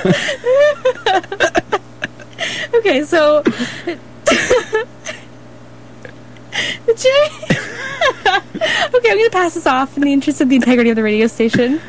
[2.74, 3.42] okay, so.
[8.94, 11.26] okay, I'm gonna pass this off in the interest of the integrity of the radio
[11.26, 11.80] station.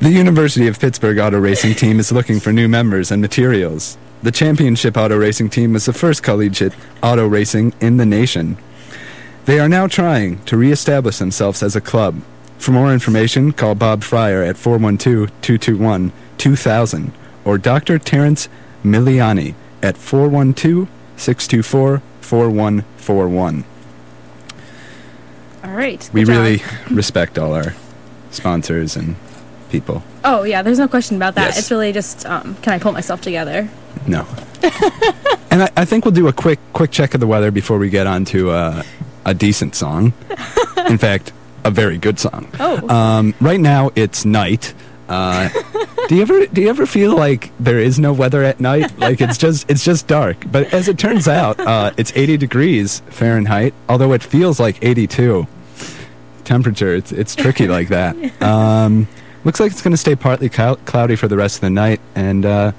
[0.00, 3.98] The University of Pittsburgh auto racing team is looking for new members and materials.
[4.22, 6.72] The championship auto racing team was the first collegiate
[7.02, 8.58] auto racing in the nation.
[9.48, 12.20] They are now trying to reestablish themselves as a club.
[12.58, 17.12] For more information, call Bob Fryer at 412 221 2000
[17.46, 17.98] or Dr.
[17.98, 18.50] Terrence
[18.84, 20.86] Miliani at 412
[21.16, 23.64] 624 4141.
[25.64, 26.10] All right.
[26.12, 27.74] We really respect all our
[28.30, 29.16] sponsors and
[29.70, 30.02] people.
[30.24, 31.46] Oh yeah, there's no question about that.
[31.46, 31.58] Yes.
[31.60, 33.66] It's really just, um, can I pull myself together?
[34.06, 34.26] No.
[35.50, 37.88] and I, I think we'll do a quick quick check of the weather before we
[37.88, 38.82] get on to uh,
[39.24, 40.12] a decent song.
[40.88, 41.32] In fact,
[41.64, 42.48] a very good song.
[42.58, 42.88] Oh.
[42.88, 44.74] Um, right now it's night.
[45.08, 45.48] Uh,
[46.08, 48.98] do you ever do you ever feel like there is no weather at night?
[48.98, 50.36] Like it's just it's just dark.
[50.50, 55.46] But as it turns out, uh, it's 80 degrees Fahrenheit, although it feels like 82
[56.44, 56.94] temperature.
[56.94, 58.16] It's it's tricky like that.
[58.42, 59.08] Um,
[59.44, 62.00] looks like it's going to stay partly clou- cloudy for the rest of the night,
[62.14, 62.72] and uh,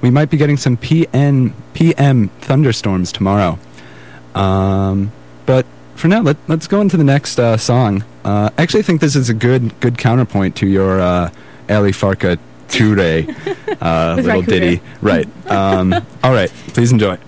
[0.00, 3.58] we might be getting some PN, PM thunderstorms tomorrow.
[4.34, 5.12] Um,
[5.46, 5.66] but
[6.00, 8.02] for now, let, let's go into the next uh, song.
[8.24, 11.30] Uh, I actually think this is a good good counterpoint to your uh,
[11.68, 12.38] Ali Farka
[12.68, 13.28] Toure
[13.80, 14.80] uh, little ditty.
[15.00, 15.28] Right.
[15.46, 15.92] Um,
[16.24, 16.50] all right.
[16.68, 17.18] Please enjoy.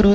[0.00, 0.14] do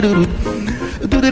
[0.00, 0.61] do do
[1.22, 1.30] do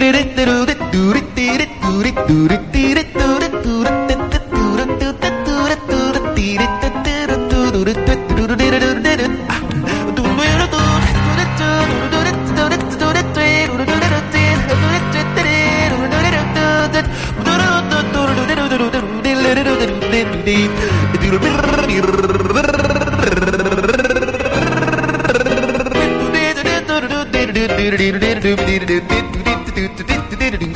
[27.98, 29.29] do do do do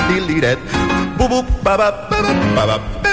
[0.08, 0.58] diliret.
[1.16, 3.03] Boop, boop, ba, ba, ba, ba, ba, ba.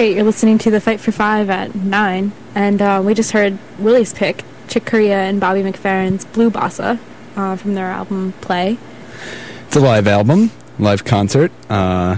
[0.00, 3.58] Right, you're listening to the Fight for Five at nine, and uh, we just heard
[3.78, 6.98] Willie's pick, Chick Corea and Bobby McFerrin's Blue Bossa
[7.36, 8.78] uh, from their album Play.
[9.66, 11.52] It's a live album, live concert.
[11.68, 12.16] Uh,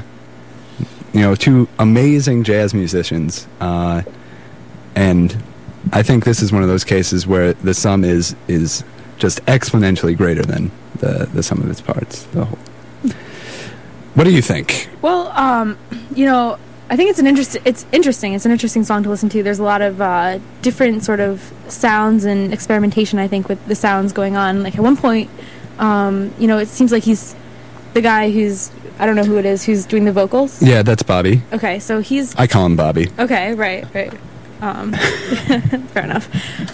[1.12, 4.02] you know, two amazing jazz musicians, uh,
[4.94, 5.42] and
[5.92, 8.84] I think this is one of those cases where the sum is is
[9.18, 10.70] just exponentially greater than
[11.00, 12.22] the the sum of its parts.
[12.26, 12.58] The whole.
[14.14, 14.88] What do you think?
[15.00, 15.76] Well, um,
[16.14, 16.58] you know,
[16.92, 17.56] I think it's an interest.
[17.64, 18.34] It's interesting.
[18.34, 19.42] It's an interesting song to listen to.
[19.42, 23.18] There's a lot of uh, different sort of sounds and experimentation.
[23.18, 24.62] I think with the sounds going on.
[24.62, 25.30] Like at one point,
[25.78, 27.34] um, you know, it seems like he's
[27.94, 30.62] the guy who's I don't know who it is who's doing the vocals.
[30.62, 31.40] Yeah, that's Bobby.
[31.50, 33.08] Okay, so he's I call him Bobby.
[33.18, 34.12] Okay, right, right.
[34.60, 34.92] Um,
[35.94, 36.28] fair enough.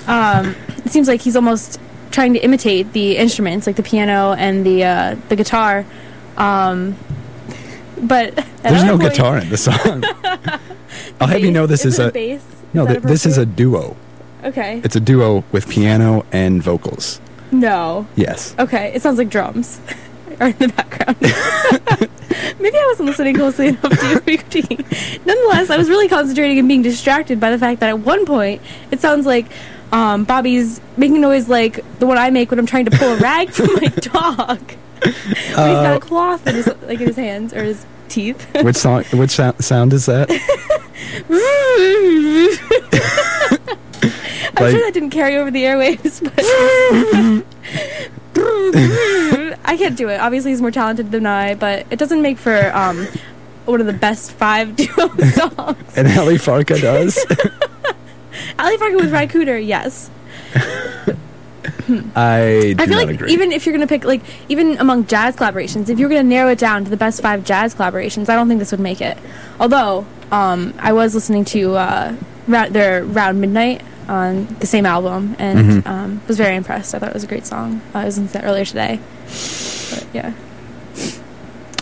[0.08, 4.66] Um, it seems like he's almost trying to imitate the instruments, like the piano and
[4.66, 5.86] the uh, the guitar.
[6.36, 6.96] Um,
[8.02, 10.04] but There's no points- guitar in the song.
[11.20, 12.44] I'll have you know this is, it a, bass.
[12.72, 12.84] no.
[12.84, 13.96] Is Th- this is a duo.
[14.44, 14.80] okay.
[14.84, 17.20] It's a duo with piano and vocals.
[17.50, 18.06] no.
[18.16, 18.54] Yes.
[18.58, 19.80] Okay, it sounds like drums
[20.40, 21.16] are in the background.
[22.60, 25.26] Maybe I wasn't listening closely enough to your critiquing.
[25.26, 28.62] Nonetheless, I was really concentrating and being distracted by the fact that at one point
[28.90, 29.46] it sounds like
[29.92, 33.16] um, Bobby's making noise like the one I make when I'm trying to pull a
[33.16, 34.60] rag from my dog.
[35.04, 38.46] He's got a cloth in his like in his hands or his teeth.
[38.64, 39.04] Which song?
[39.12, 40.30] Which sou- sound is that?
[44.56, 46.34] I'm Like- sure that didn't carry over the airwaves, but
[49.64, 50.20] I can't do it.
[50.20, 53.06] Obviously, he's more talented than I, but it doesn't make for um,
[53.66, 55.96] one of the best five duo songs.
[55.96, 57.18] And Ali Farka does.
[58.58, 60.10] Ali Farka with Ry Cooder, yes.
[62.16, 63.32] I do I feel not like agree.
[63.32, 66.58] even if you're gonna pick like even among jazz collaborations, if you're gonna narrow it
[66.58, 69.16] down to the best five jazz collaborations, I don't think this would make it.
[69.60, 72.14] Although um, I was listening to uh,
[72.46, 75.86] their Round Midnight on the same album and Mhm.
[75.86, 76.94] um, was very impressed.
[76.94, 77.80] I thought it was a great song.
[77.94, 79.00] Uh, I was listening to that earlier today.
[79.26, 80.32] But yeah.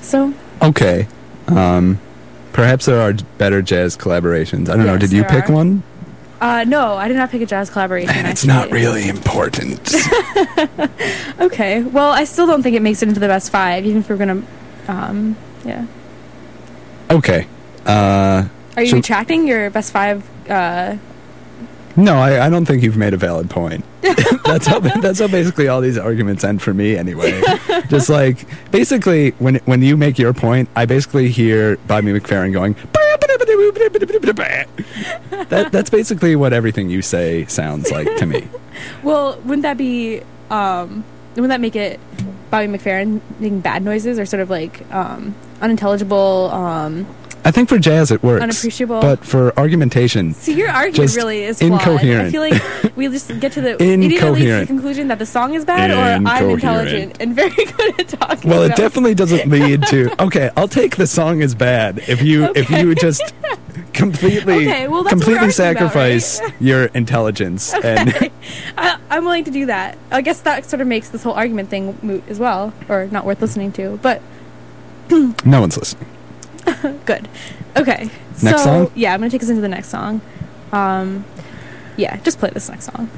[0.03, 0.32] So
[0.62, 1.07] okay.
[1.49, 2.01] Um,
[2.53, 4.68] perhaps there are better jazz collaborations.
[4.68, 4.99] I don't know.
[4.99, 5.53] Did you pick are.
[5.53, 5.82] one?
[6.41, 8.11] Uh, no, I did not pick a jazz collaboration.
[8.11, 9.95] And it's not really important.
[11.39, 11.82] Okay.
[11.82, 14.16] Well, I still don't think it makes it into the best five, even if we're
[14.16, 14.43] gonna.
[14.89, 15.87] Um, yeah.
[17.11, 17.47] okay.
[17.84, 18.45] Uh,
[18.76, 20.24] Are you So- retracting your best five?
[20.49, 20.97] Uh,
[21.95, 23.84] no, I, I don't think you've made a valid point.
[24.45, 27.41] that's how that's how basically all these arguments end for me anyway.
[27.89, 32.74] Just like basically when when you make your point, I basically hear Bobby McFerrin going.
[35.49, 38.49] that that's basically what everything you say sounds like to me.
[39.03, 40.22] well, wouldn't that be?
[40.51, 42.01] Um, wouldn't that make it
[42.51, 46.51] Bobby McFerrin making bad noises or sort of like um, unintelligible?
[46.51, 47.07] Um,
[47.47, 49.01] I think for jazz it works, Unappreciable.
[49.01, 51.80] but for argumentation, see, your argument really is flawed.
[51.80, 54.66] I feel like we just get to the it either leads to the Incoherent.
[54.66, 58.51] conclusion that the song is bad or I'm intelligent and very good at talking.
[58.51, 60.20] well, it definitely doesn't lead to.
[60.24, 63.22] Okay, I'll take the song as bad if you if you just
[63.92, 68.32] completely Okay, well, that's what we're completely arguing about, sacrifice your intelligence and Okay.
[68.76, 69.97] I, I'm willing to do that.
[70.11, 73.24] I guess that sort of makes this whole argument thing moot as well, or not
[73.24, 74.01] worth listening to.
[74.03, 74.20] But
[75.44, 76.09] no one's listening.
[77.04, 77.28] good.
[77.76, 78.10] Okay.
[78.42, 78.92] Next so, song?
[78.94, 80.20] Yeah, I'm gonna take us into the next song.
[80.72, 81.24] Um,
[81.96, 83.08] yeah, just play this next song.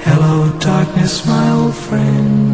[0.00, 2.46] Hello, darkness, my old friend.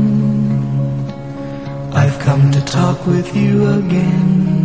[1.94, 4.62] I've come to talk with you again.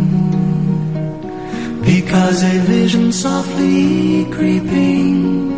[1.82, 5.48] Because a vision softly creeping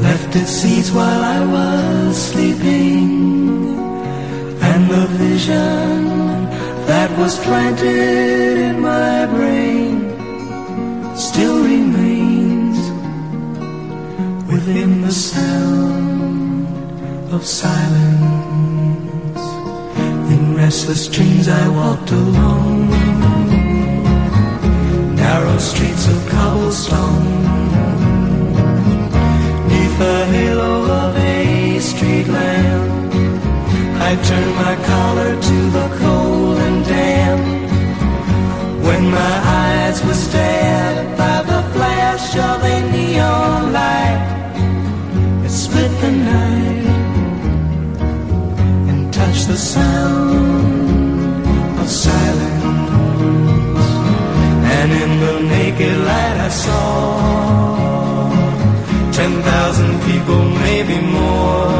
[0.00, 3.39] left its seeds while I was sleeping.
[4.90, 6.04] The vision
[6.90, 10.10] that was planted in my brain
[11.16, 12.78] still remains.
[14.50, 16.66] Within the sound
[17.32, 17.80] of silence,
[20.34, 22.90] in restless dreams I walked alone.
[25.14, 27.49] Narrow streets of cobblestone,
[34.10, 37.42] I turned my collar to the cold and damp.
[38.86, 44.22] When my eyes were stabbed by the flash of a neon light,
[45.44, 46.86] it split the night
[48.90, 51.46] and touched the sound
[51.80, 52.64] of silence.
[54.76, 56.80] And in the naked light I saw
[59.12, 61.79] ten thousand people, maybe more.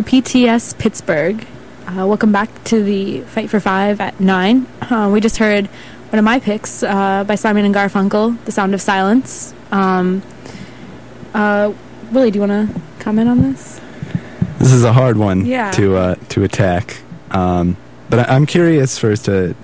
[0.00, 1.46] WPTS Pittsburgh.
[1.86, 4.66] Uh, welcome back to the Fight for Five at 9.
[4.80, 8.72] Uh, we just heard one of my picks uh, by Simon and Garfunkel, The Sound
[8.72, 9.52] of Silence.
[9.70, 10.22] Um,
[11.34, 11.74] uh,
[12.10, 13.82] Willie, do you want to comment on this?
[14.58, 15.70] This is a hard one Yeah.
[15.72, 16.96] to uh, to attack.
[17.30, 17.76] Um,
[18.08, 19.54] but I, I'm curious first to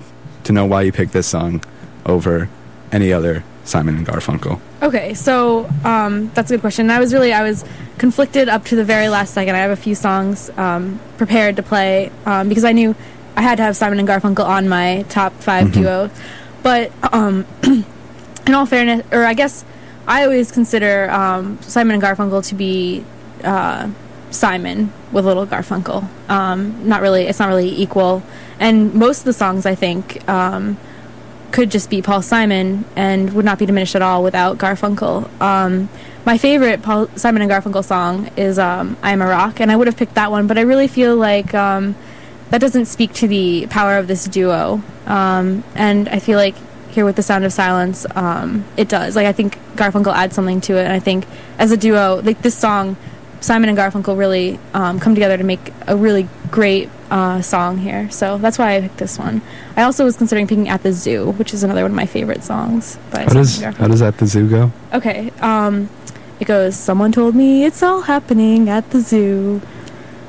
[0.43, 1.63] to know why you picked this song
[2.05, 2.49] over
[2.91, 4.61] any other Simon and Garfunkel.
[4.81, 6.89] Okay, so um, that's a good question.
[6.89, 7.65] I was really I was
[7.97, 9.55] conflicted up to the very last second.
[9.55, 12.95] I have a few songs um, prepared to play um, because I knew
[13.35, 15.73] I had to have Simon and Garfunkel on my top 5 Mhm.
[15.73, 16.09] duo.
[16.63, 19.65] But um, in all fairness, or I guess
[20.07, 23.03] I always consider um, Simon and Garfunkel to be
[23.43, 23.89] uh,
[24.31, 26.07] Simon with Little Garfunkel.
[26.29, 28.23] Um, not really, it's not really equal.
[28.59, 30.21] And most of the songs I think.
[31.51, 35.29] Could just be Paul Simon and would not be diminished at all without Garfunkel.
[35.41, 35.89] Um,
[36.25, 39.75] my favorite Paul Simon and Garfunkel song is um, "I Am a Rock," and I
[39.75, 41.95] would have picked that one, but I really feel like um,
[42.51, 44.81] that doesn't speak to the power of this duo.
[45.05, 46.55] Um, and I feel like
[46.91, 49.15] here with the Sound of Silence, um, it does.
[49.15, 51.25] Like I think Garfunkel adds something to it, and I think
[51.57, 52.95] as a duo, like this song,
[53.41, 58.09] Simon and Garfunkel really um, come together to make a really great uh, song here.
[58.11, 59.41] So that's why I picked this one.
[59.75, 62.43] I also was considering picking "At the Zoo," which is another one of my favorite
[62.43, 62.97] songs.
[63.11, 64.71] By How does how does that the zoo go?
[64.93, 65.31] Okay.
[65.41, 65.89] Um,
[66.39, 66.75] it goes.
[66.75, 69.61] Someone told me it's all happening at the zoo.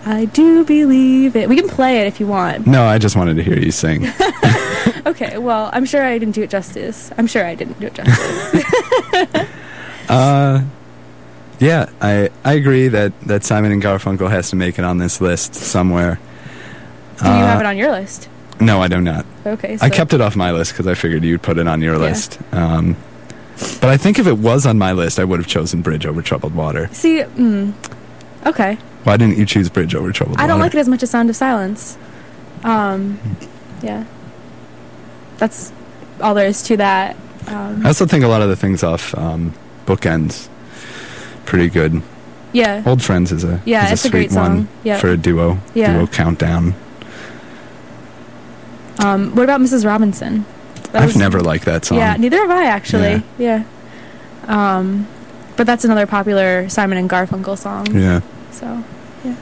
[0.06, 1.48] I do believe it.
[1.48, 2.66] We can play it if you want.
[2.66, 4.06] No, I just wanted to hear you sing.
[5.06, 5.38] Okay.
[5.38, 7.10] Well, I'm sure I didn't do it justice.
[7.16, 9.48] I'm sure I didn't do it justice.
[10.08, 10.64] Uh,
[11.60, 15.20] yeah, I I agree that that Simon and Garfunkel has to make it on this
[15.20, 16.18] list somewhere.
[17.20, 18.28] Do you have Uh, it on your list?
[18.60, 19.24] No, I do not.
[19.46, 19.76] Okay.
[19.78, 21.94] So I kept it off my list because I figured you'd put it on your
[21.94, 22.00] Yeah.
[22.00, 22.38] list.
[22.52, 22.96] Um,
[23.80, 26.20] but I think if it was on my list, I would have chosen Bridge over
[26.22, 26.88] Troubled Water.
[26.92, 27.22] See.
[27.22, 27.72] Mm,
[28.46, 28.76] okay.
[29.04, 30.44] Why didn't you choose Bridge over Troubled Water?
[30.44, 31.96] I don't like it as much as Sound of Silence.
[32.64, 33.18] Um,
[33.82, 34.04] yeah.
[35.38, 35.72] That's
[36.20, 37.16] all there is to that.
[37.48, 39.54] Um, I also think a lot of the things off um,
[39.86, 40.48] Bookends
[41.46, 42.02] pretty good.
[42.52, 42.82] yeah.
[42.84, 44.42] Old Friends is a Yeah, is it's a sweet great song.
[44.56, 44.98] one Yeah.
[44.98, 45.94] for a duo Yeah.
[45.94, 46.74] duo countdown.
[49.04, 49.84] Um, what about Mrs.
[49.84, 50.44] Robinson?
[50.92, 51.98] That I've was- never liked that song.
[51.98, 53.22] Yeah, neither have I actually.
[53.38, 53.64] Yeah.
[54.46, 55.06] Um,
[55.56, 57.86] but that's another popular Simon and Garfunkel song.
[57.94, 58.20] Yeah.
[58.50, 58.82] So,
[59.24, 59.34] yeah.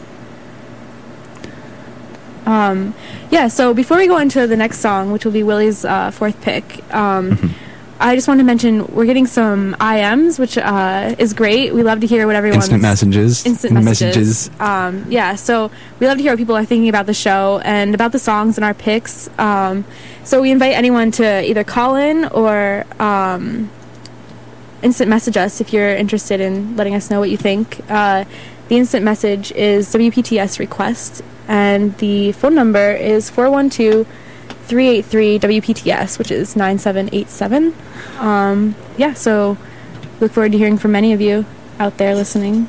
[2.46, 2.94] Um,
[3.30, 6.40] yeah, so before we go into the next song, which will be Willie's uh, fourth
[6.40, 7.64] pick, um, Mm-hmm.
[8.00, 11.74] I just wanted to mention we're getting some IMs, which uh, is great.
[11.74, 13.44] We love to hear what everyone's Instant messages.
[13.44, 14.50] instant messages.
[14.60, 17.94] Um, yeah, so we love to hear what people are thinking about the show and
[17.96, 19.28] about the songs and our picks.
[19.38, 19.84] Um,
[20.22, 23.68] so we invite anyone to either call in or um,
[24.82, 27.80] instant message us if you're interested in letting us know what you think.
[27.88, 28.24] Uh,
[28.68, 34.06] the instant message is WPTS request, and the phone number is 412
[34.68, 37.74] 383 WPTS, which is 9787.
[38.18, 39.56] Um, yeah, so
[40.20, 41.46] look forward to hearing from many of you
[41.78, 42.68] out there listening,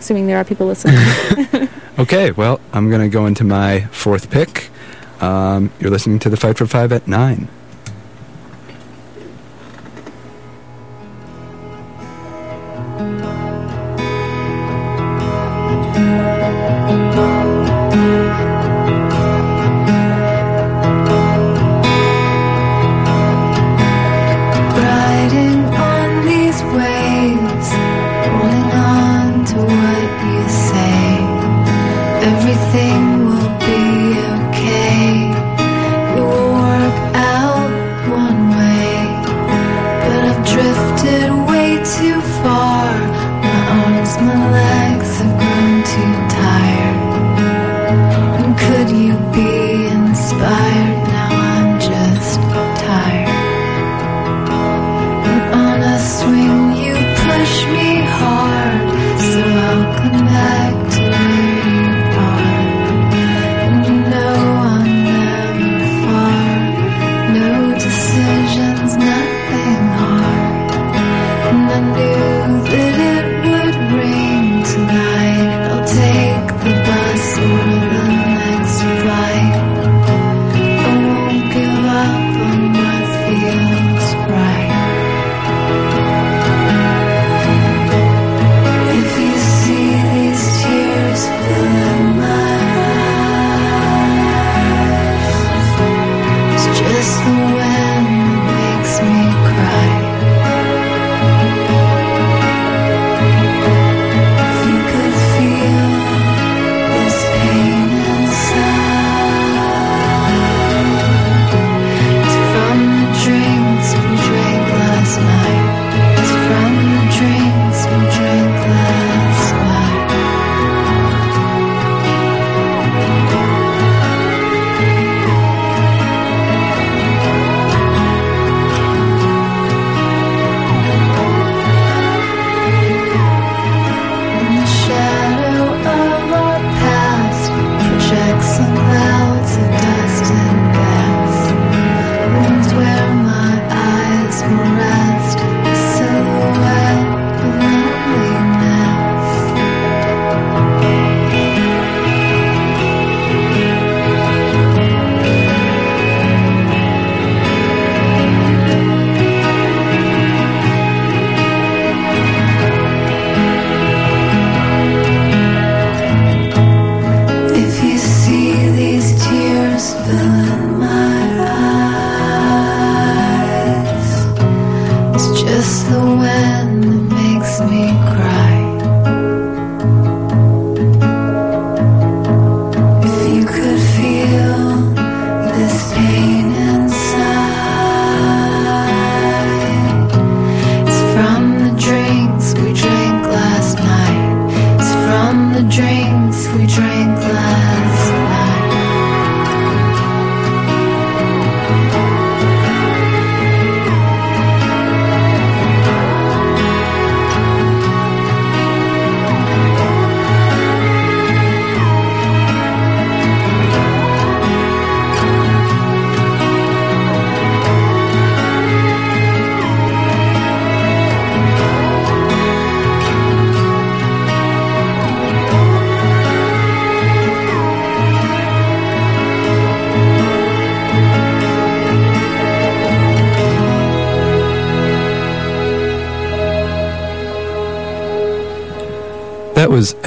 [0.00, 0.98] assuming there are people listening.
[1.96, 4.68] Okay, well, I'm going to go into my fourth pick.
[5.20, 7.46] Um, you're listening to the Fight for Five at 9.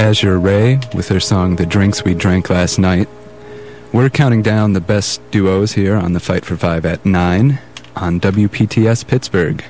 [0.07, 3.09] Azure Ray with their song The Drinks We Drank Last Night.
[3.91, 7.59] We're counting down the best duos here on the Fight for Five at 9
[7.93, 9.65] on WPTS Pittsburgh.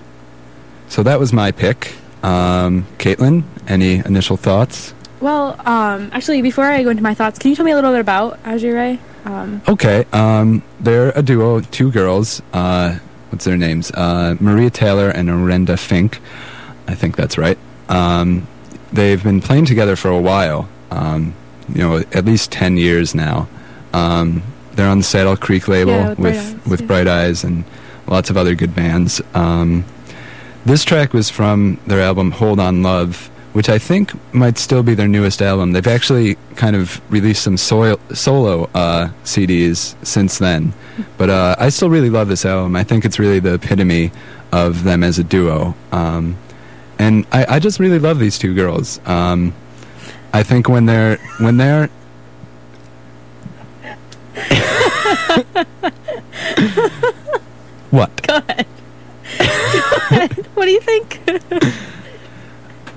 [0.89, 1.95] So that was my pick.
[2.21, 4.93] Um, Caitlin, any initial thoughts?
[5.21, 7.91] Well, um, actually, before I go into my thoughts, can you tell me a little
[7.91, 8.99] bit about Azure Ray?
[9.25, 12.43] Um, Okay, um, they're a duo, two girls.
[12.53, 12.99] Uh,
[13.31, 13.89] what's their names?
[13.89, 16.19] Uh, Maria Taylor and Orenda Fink.
[16.87, 17.57] I think that's right.
[17.89, 18.47] Um,
[18.91, 20.67] they've been playing together for a while.
[20.91, 21.33] Um,
[21.69, 23.47] you know, at least ten years now.
[23.93, 26.87] Um, they're on the Saddle Creek label Yeah, with Bright with Eyes, with yeah.
[26.87, 27.63] Bright Eyes and
[28.07, 29.21] lots of other good bands.
[29.33, 29.85] Um,
[30.65, 34.93] this track was from their album Hold On Love, which I think might still be
[34.93, 35.71] their newest album.
[35.71, 40.73] They've actually kind of released some soil, solo uh, CDs since then.
[41.17, 42.75] But uh, I still really love this album.
[42.75, 44.11] I think it's really the epitome
[44.51, 45.75] of them as a duo.
[45.91, 46.37] Um,
[46.99, 48.99] and I, I just really love these two girls.
[49.05, 49.53] Um,
[50.33, 51.89] I think when they're when they're
[57.91, 58.11] what?
[60.53, 61.19] what do you think?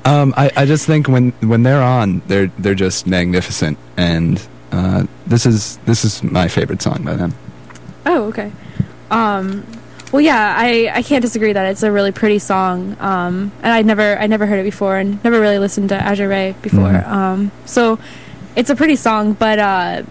[0.05, 5.07] Um, I, I just think when when they're on, they're they're just magnificent, and uh,
[5.27, 7.35] this is this is my favorite song by them.
[8.07, 8.53] oh, okay.
[9.11, 9.65] Um,
[10.13, 12.97] well, yeah, I, I can't disagree that it's a really pretty song.
[13.01, 16.29] Um, and I never I never heard it before and never really listened to Azure
[16.29, 16.81] Ray before.
[16.91, 17.07] Mhm.
[17.07, 17.99] Um, so
[18.57, 20.03] it's a pretty song, but uh,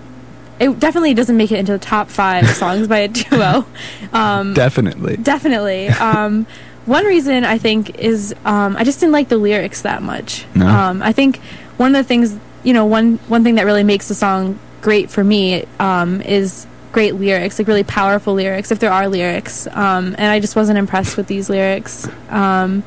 [0.60, 3.66] it definitely doesn't make it into the top five songs by a duo.
[4.14, 5.18] Um, Definitely.
[5.18, 5.90] Definitely.
[6.00, 6.48] Um,
[6.86, 10.46] one reason I think is um, I just didn't like the lyrics that much.
[10.56, 10.66] No?
[10.68, 11.38] Um, I think
[11.78, 15.12] one of the things, you know, one one thing that really makes the song great
[15.12, 19.68] for me um, is great lyrics, like really powerful lyrics, if there are lyrics.
[19.68, 22.08] Um, and I just wasn't impressed with these lyrics.
[22.30, 22.84] Um,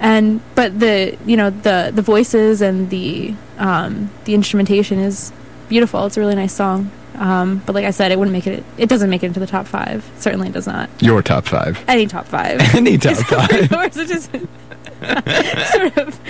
[0.00, 5.32] and but the you know the the voices and the um, the instrumentation is
[5.68, 6.04] beautiful.
[6.06, 6.90] It's a really nice song.
[7.14, 8.64] Um, but like I said, it wouldn't make it.
[8.78, 10.08] It doesn't make it into the top five.
[10.18, 10.90] Certainly, it does not.
[11.00, 11.84] Your top five.
[11.86, 12.60] Any top five.
[12.74, 13.70] Any top five.
[13.70, 16.20] which is sort of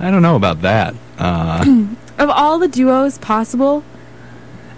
[0.00, 0.94] I don't know about that.
[1.18, 1.86] Uh,
[2.18, 3.84] of all the duos possible.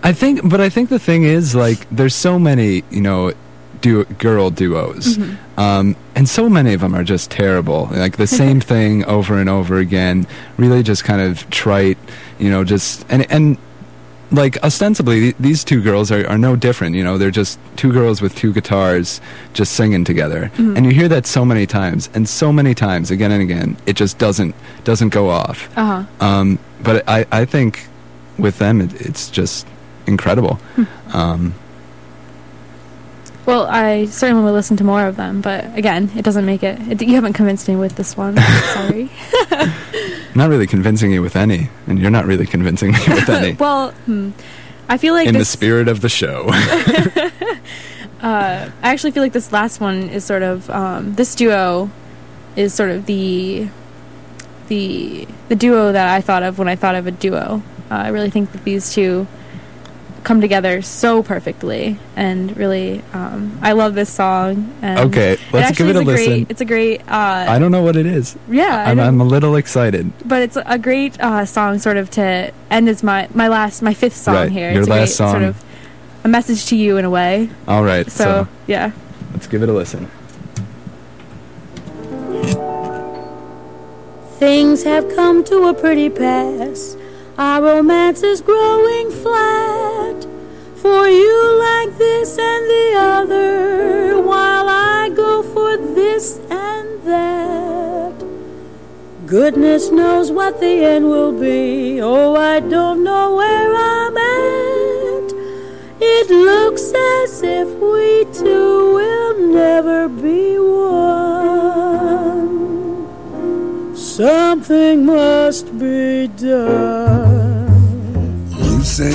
[0.03, 3.33] I think, but I think the thing is, like, there's so many, you know,
[3.81, 5.19] du- girl duos,
[5.57, 7.89] um, and so many of them are just terrible.
[7.93, 10.27] Like the same thing over and over again.
[10.57, 11.99] Really, just kind of trite,
[12.39, 12.65] you know.
[12.65, 13.59] Just and and
[14.31, 16.97] like ostensibly, th- these two girls are, are no different.
[16.97, 19.21] You know, they're just two girls with two guitars
[19.53, 23.31] just singing together, and you hear that so many times, and so many times again
[23.31, 23.77] and again.
[23.87, 24.55] It just doesn't
[24.85, 25.69] doesn't go off.
[25.77, 26.27] Uh huh.
[26.27, 27.87] Um, but I, I think
[28.39, 29.67] with them, it, it's just
[30.07, 30.59] incredible.
[31.13, 31.55] Um,
[33.45, 36.79] Well, I certainly will listen to more of them, but again, it doesn't make it.
[36.89, 38.37] it you haven't convinced me with this one.
[38.75, 39.11] Sorry.
[39.51, 43.53] I'm not really convincing you with any, and you're not really convincing me with any.
[43.59, 44.31] well, hmm,
[44.89, 46.47] I feel like in the spirit of the show.
[48.23, 51.91] uh, I actually feel like this last one is sort of um, this duo
[52.55, 53.69] is sort of the
[54.69, 57.63] the the duo that I thought of when I thought of a duo.
[57.91, 59.27] Uh, I really think that these two
[60.25, 64.73] come together so perfectly, and really, um, I love this song.
[64.83, 66.27] And Okay, let's give it a is listen.
[66.33, 67.01] Great, it's a great.
[67.03, 68.37] Uh, I don't know what it is.
[68.49, 68.99] yeah, I I'm.
[69.01, 70.13] I'm a little excited.
[70.25, 73.95] but it's a great uh, song, sort of to end as my my last my
[73.95, 74.71] fifth song Right, here.
[74.73, 75.31] your it's a last great, song.
[75.33, 75.65] sort of
[76.25, 77.51] a message to you in a way.
[77.67, 78.93] All right, So, so, yeah.
[79.33, 80.09] let's give it a listen.
[84.39, 86.97] Things have come to a pretty pass.
[87.39, 90.27] Our romance is growing flat.
[90.77, 98.15] For you like this and the other, while I go for this and that.
[99.27, 102.01] Goodness knows what the end will be.
[102.03, 105.33] Oh, I don't know where I'm at.
[106.01, 111.82] It looks as if we two will never be one.
[114.13, 117.65] Something must be done.
[118.59, 119.09] You say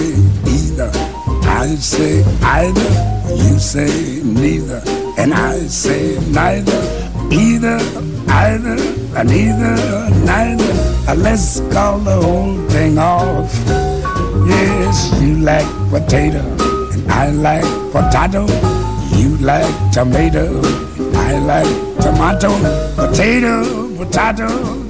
[0.47, 0.89] either,
[1.45, 2.89] I say either.
[3.29, 4.81] You say neither,
[5.19, 6.81] and I say neither.
[7.31, 7.77] Either,
[8.27, 8.77] either,
[9.15, 10.73] and either, neither.
[11.07, 13.53] Uh, Let's call the whole thing off.
[14.49, 16.41] Yes, you like potato,
[16.93, 18.47] and I like potato.
[19.15, 20.47] You like tomato,
[20.97, 22.49] and I like tomato.
[22.95, 24.86] Potato, potato,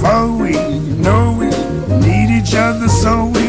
[0.00, 0.52] For we
[1.04, 1.46] know we
[2.00, 3.46] need each other, so we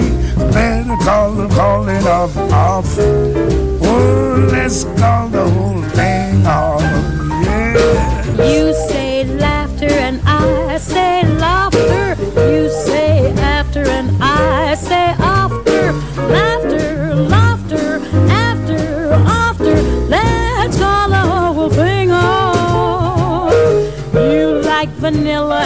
[0.52, 2.98] better call the calling off off.
[3.00, 6.82] Oh, let's call the whole thing off.
[6.82, 8.52] Yeah.
[8.52, 12.16] You say laughter and I say laughter.
[12.36, 15.94] You say after and I say after.
[16.34, 18.00] Laughter, laughter,
[18.30, 19.76] after, after.
[20.08, 23.52] Let's call the whole thing off.
[24.14, 25.63] You like vanilla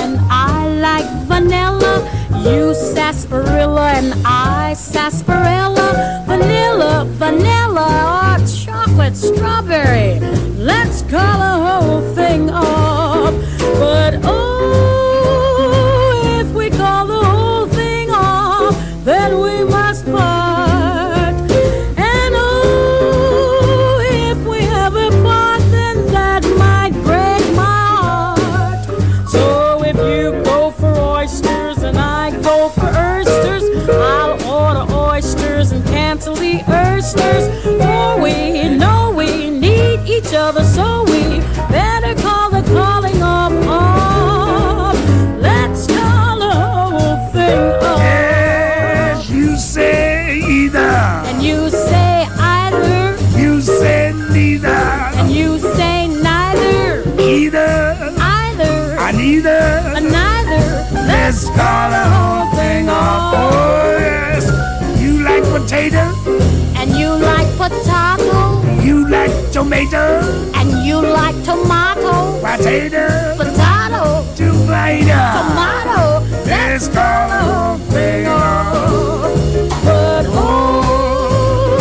[1.47, 1.95] vanilla.
[2.43, 6.23] You sarsaparilla and I sarsaparilla.
[6.27, 10.19] Vanilla, vanilla, or chocolate strawberry.
[10.57, 13.33] Let's call the whole thing off.
[13.79, 14.96] But oh,
[69.57, 70.21] tomato.
[70.53, 73.07] and you like tomato, Potato.
[73.37, 75.17] potato, Tomato.
[75.37, 75.99] tomato.
[76.45, 79.33] Let's call the whole thing off.
[79.83, 81.77] But oh,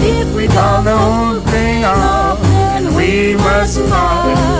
[0.00, 2.40] if we Call the whole thing off.
[2.42, 4.59] then We must part.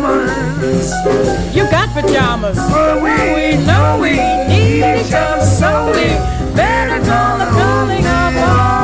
[0.00, 1.54] Pajamas.
[1.54, 2.56] you got pajamas.
[2.56, 4.12] For we know we
[4.48, 6.06] need each other, so we
[6.54, 8.83] better call the whole thing off.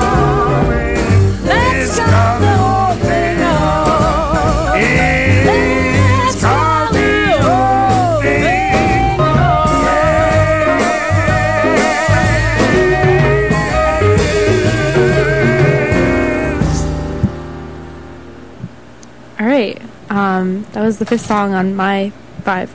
[20.91, 22.11] Was the fifth song on my
[22.43, 22.75] five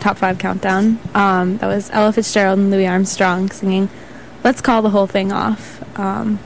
[0.00, 0.98] top five countdown.
[1.14, 3.90] Um, that was Ella Fitzgerald and Louis Armstrong singing
[4.42, 6.38] "Let's Call the Whole Thing Off." Um,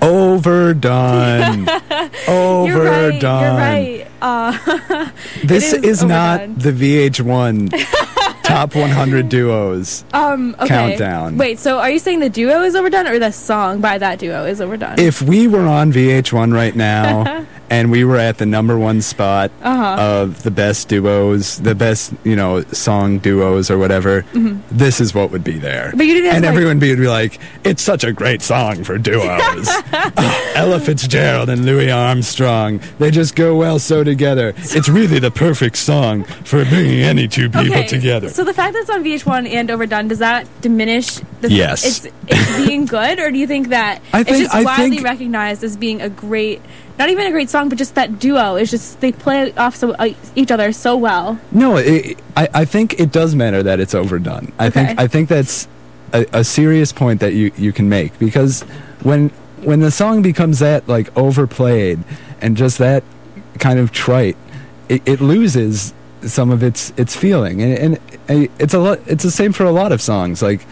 [0.00, 1.68] Overdone.
[2.28, 2.66] Overdone.
[2.66, 3.20] You're right.
[3.20, 4.06] You're right.
[4.22, 5.10] Uh,
[5.44, 10.02] This is, is not the VH1 top 100 duos.
[10.14, 10.68] um, okay.
[10.68, 11.36] Countdown.
[11.36, 11.58] Wait.
[11.58, 14.62] So, are you saying the duo is overdone, or the song by that duo is
[14.62, 14.98] overdone?
[14.98, 19.50] If we were on VH1 right now and we were at the number one spot
[19.62, 19.96] Uh-huh.
[20.02, 24.24] of the best duos, the best, you know, song duos or whatever,
[24.70, 25.88] this is what would be there.
[25.88, 25.98] Mm-hmm.
[25.98, 28.96] But you didn't and like- everyone would be like, it's such a great song for
[28.98, 29.68] duos.
[30.54, 34.54] Ella Fitzgerald and Louis Armstrong, they just go well so together.
[34.56, 37.86] It's really the perfect song for bringing any two people okay.
[37.86, 38.28] together.
[38.28, 41.84] So the fact that it's on VH1 and overdone does that diminish the Yes.
[42.04, 44.90] it's it's being good, or do you think that I it's think- just I widely
[44.96, 46.60] think- recognized as being a great,
[46.98, 49.92] not even a great song, but just that duo is just they play off so
[49.92, 51.38] uh, each other so well.
[51.52, 54.52] No, it, I, I think it does matter that it's overdone.
[54.58, 54.86] I Okay.
[54.86, 55.68] think I think that's
[56.12, 58.62] a, a serious point that you, you can make because
[59.02, 59.28] when
[59.62, 61.98] when the song becomes that like overplayed
[62.40, 63.02] and just that
[63.58, 64.36] kind of trite,
[64.88, 65.92] it, it loses
[66.22, 67.98] some of its its feeling, and,
[68.28, 68.98] and it's a lot.
[69.06, 70.42] It's the same for a lot of songs.
[70.42, 70.66] Like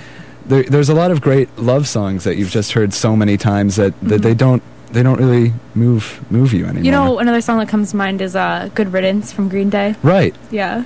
[0.46, 3.76] there, there's a lot of great love songs that you've just heard so many times
[3.76, 4.62] that, that they don't
[4.96, 6.82] they don't really move move you anymore.
[6.84, 9.94] You know, another song that comes to mind is uh, "Good Riddance" from Green Day.
[10.02, 10.34] right?
[10.50, 10.84] Yeah,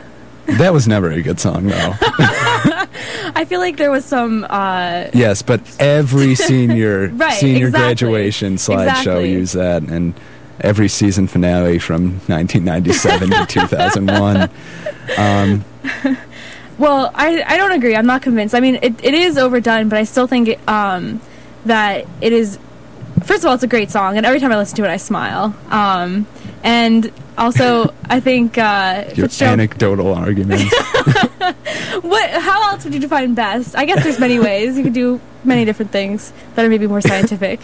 [0.59, 1.95] That was never a good song though.
[3.35, 4.45] I feel like there was some.
[4.51, 7.87] Uh, Yes, but every senior Right, senior exactly.
[8.09, 9.33] graduation slideshow Exactly.
[9.33, 10.15] used that, and
[10.61, 14.51] every season finale from 1997 to 2001.
[15.19, 15.65] Um,
[16.79, 17.95] Well, I, I don't agree.
[17.95, 18.55] I'm not convinced.
[18.55, 21.21] I mean, it, it is overdone, but I still think it, um,
[21.67, 22.59] that it is.
[23.25, 24.97] First of all, it's a great song, and every time I listen to it, I
[24.97, 25.55] smile.
[25.69, 26.27] Um,
[26.63, 29.61] and also, I think uh, your Fitzgerald.
[29.61, 30.65] anecdotal arguments.
[32.03, 32.31] What?
[32.31, 33.77] How else would you define best?
[33.77, 34.77] I guess there's many ways.
[34.77, 37.61] You could do many different things that are maybe more scientific.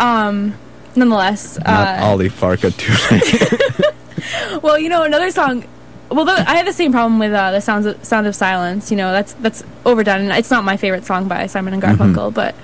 [0.00, 0.54] Um,
[0.94, 4.62] nonetheless, Not uh, Ali Farka Toure.
[4.62, 5.64] well, you know, another song
[6.10, 8.90] well, the, I had the same problem with uh, the sounds of, sound of silence.
[8.90, 12.32] You know, that's that's overdone, and it's not my favorite song by Simon and Garfunkel,
[12.32, 12.54] but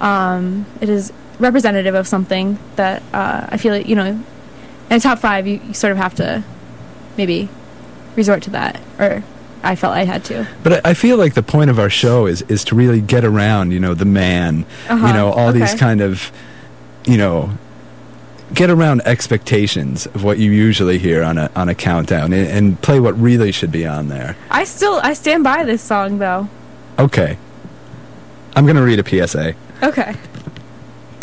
[0.00, 4.24] um, it is representative of something that uh, I feel like you know, in
[4.90, 6.42] a top five, you, you sort of have to
[7.16, 7.48] maybe
[8.16, 9.22] resort to that, or
[9.62, 10.46] I felt I had to.
[10.62, 13.24] But I, I feel like the point of our show is is to really get
[13.24, 16.30] around, you know, the man, Uh-huh, you know, all these kind of,
[17.06, 17.50] you know,
[18.52, 22.80] get around expectations of what you usually hear on a on a countdown and, and
[22.82, 24.36] play what really should be on there.
[24.50, 26.48] I still I stand by this song though.
[26.98, 27.38] Okay.
[28.56, 29.54] I'm going to read a PSA.
[29.82, 30.14] Okay.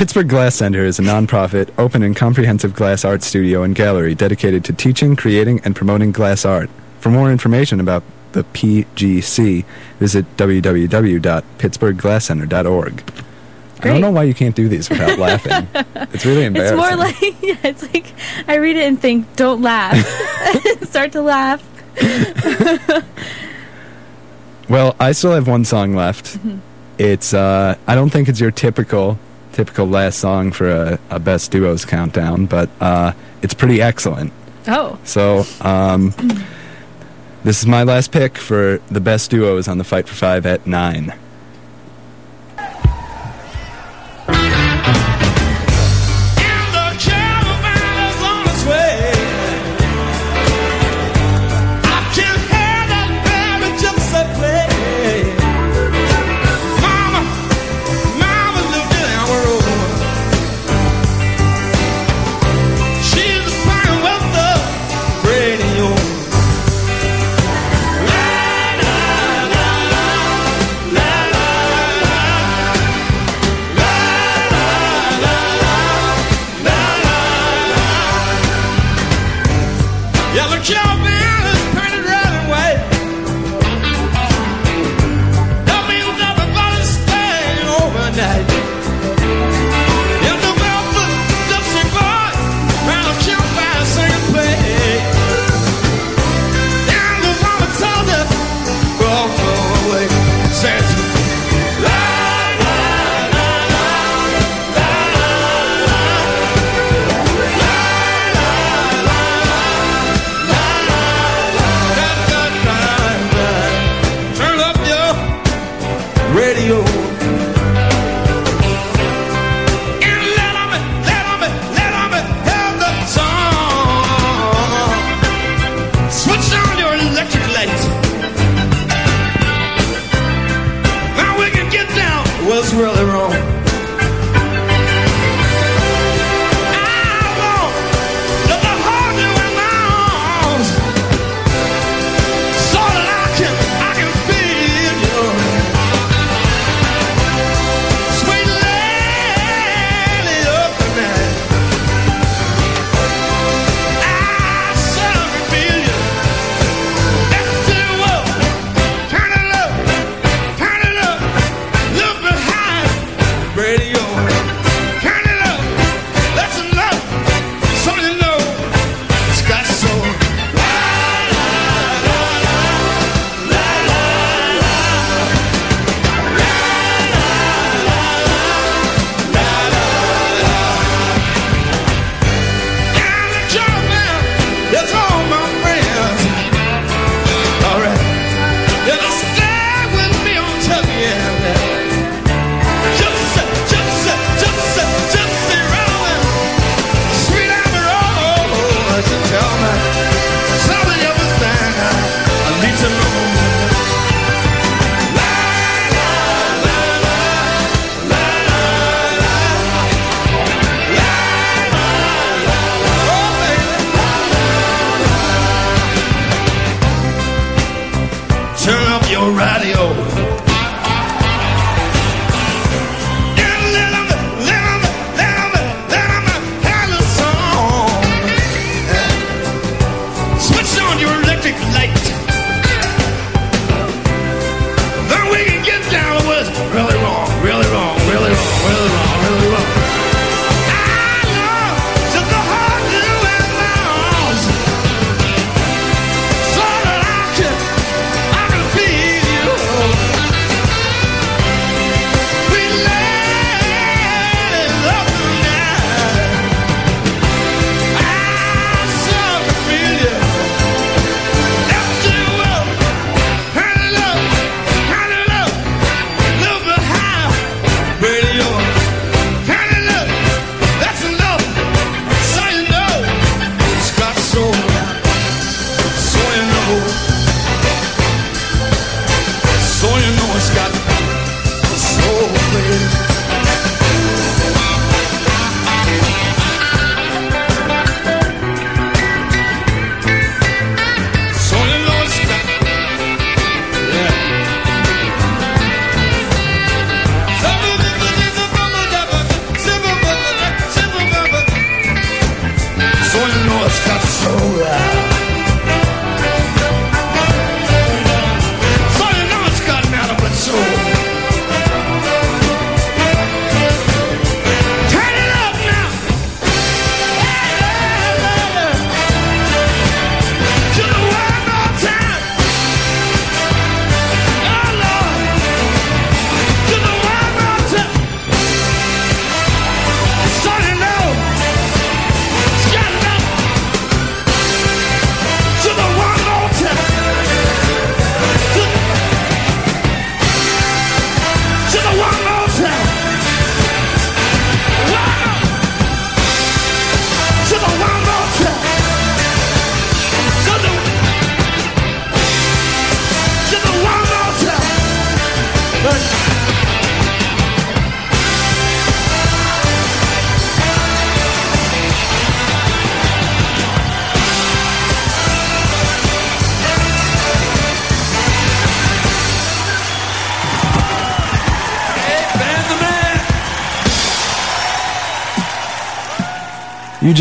[0.02, 4.66] Pittsburgh Glass Center is a nonprofit, open and comprehensive glass art studio and gallery dedicated
[4.66, 6.72] to teaching, creating, and promoting glass art.
[7.02, 8.02] For more information about
[8.32, 9.64] the PGC,
[10.00, 13.04] visit www.pittsburghglasscenter.org.
[13.82, 15.68] I don't know why you can't do these without laughing.
[16.12, 16.80] It's really embarrassing.
[16.80, 18.12] It's more like yeah, it's like
[18.48, 19.96] I read it and think, don't laugh.
[20.82, 21.62] Start to laugh.
[24.68, 26.26] Well, I still have one song left.
[26.26, 26.58] Mm-hmm.
[26.98, 29.20] It's uh, I don't think it's your typical
[29.54, 34.32] typical last song for a, a best duos countdown, but uh, it's pretty excellent.
[34.68, 35.00] Oh.
[35.04, 36.14] So um,
[37.44, 40.68] this is my last pick for the best duos on the Fight for Five at
[40.68, 41.14] nine.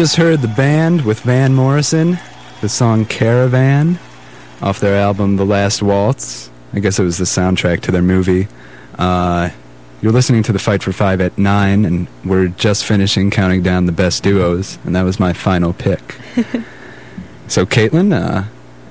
[0.00, 2.18] Just heard the band with Van Morrison,
[2.62, 3.98] the song Caravan,
[4.62, 6.50] off their album The Last Waltz.
[6.72, 8.48] I guess it was the soundtrack to their movie.
[8.98, 9.50] Uh,
[10.00, 13.84] you're listening to The Fight for Five at 9, and we're just finishing counting down
[13.84, 16.16] the best duos, and that was my final pick.
[17.46, 18.44] so, Caitlin, uh,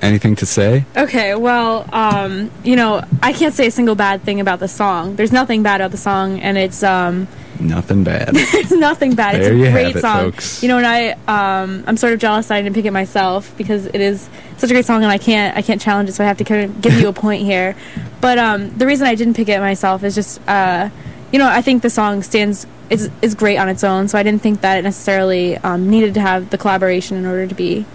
[0.04, 0.86] anything to say?
[0.96, 5.16] Okay, well, um, you know, I can't say a single bad thing about the song.
[5.16, 7.28] There's nothing bad about the song, and it's um,
[7.60, 8.30] Nothing bad.
[8.34, 9.36] it's nothing bad.
[9.36, 10.32] It's a great it, song.
[10.32, 10.64] folks.
[10.64, 13.54] You know, and I um, I'm sort of jealous that I didn't pick it myself
[13.58, 16.24] because it is such a great song, and I can't I can't challenge it, so
[16.24, 17.76] I have to kind of give you a point here.
[18.22, 20.90] But um, the reason I didn't pick it myself is just uh,
[21.32, 24.24] you know, I think the song stands is is great on its own, so I
[24.24, 27.86] didn't think that it necessarily um, needed to have the collaboration in order to be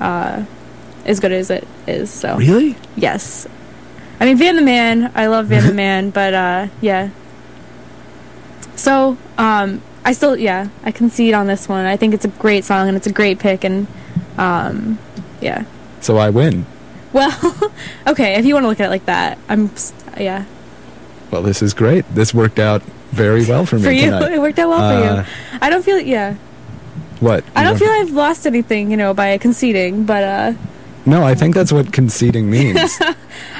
[0.00, 0.44] uh,
[1.04, 2.10] as good as it is.
[2.10, 2.76] So Really?
[2.96, 3.46] Yes.
[4.20, 5.12] I mean, Van the Man.
[5.14, 7.10] I love Van the Man, but uh, yeah.
[8.76, 11.84] So, um, I still, yeah, I concede on this one.
[11.86, 13.86] I think it's a great song and it's a great pick, and
[14.38, 14.98] um,
[15.40, 15.64] yeah.
[16.00, 16.64] So I win.
[17.12, 17.32] Well,
[18.06, 19.70] okay, if you want to look at it like that, I'm,
[20.18, 20.44] yeah.
[21.30, 22.04] Well, this is great.
[22.14, 24.32] This worked out very well for me For you, tonight.
[24.34, 25.58] it worked out well for Uh, you.
[25.60, 26.34] I don't feel, yeah.
[27.20, 27.42] What?
[27.56, 30.52] I don't feel I've lost anything, you know, by conceding, but uh,
[31.06, 32.98] No, I think that's what conceding means.
[33.00, 33.14] I,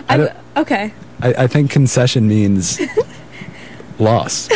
[0.09, 0.93] I, okay.
[1.22, 2.78] I, I think concession means
[3.98, 4.48] loss.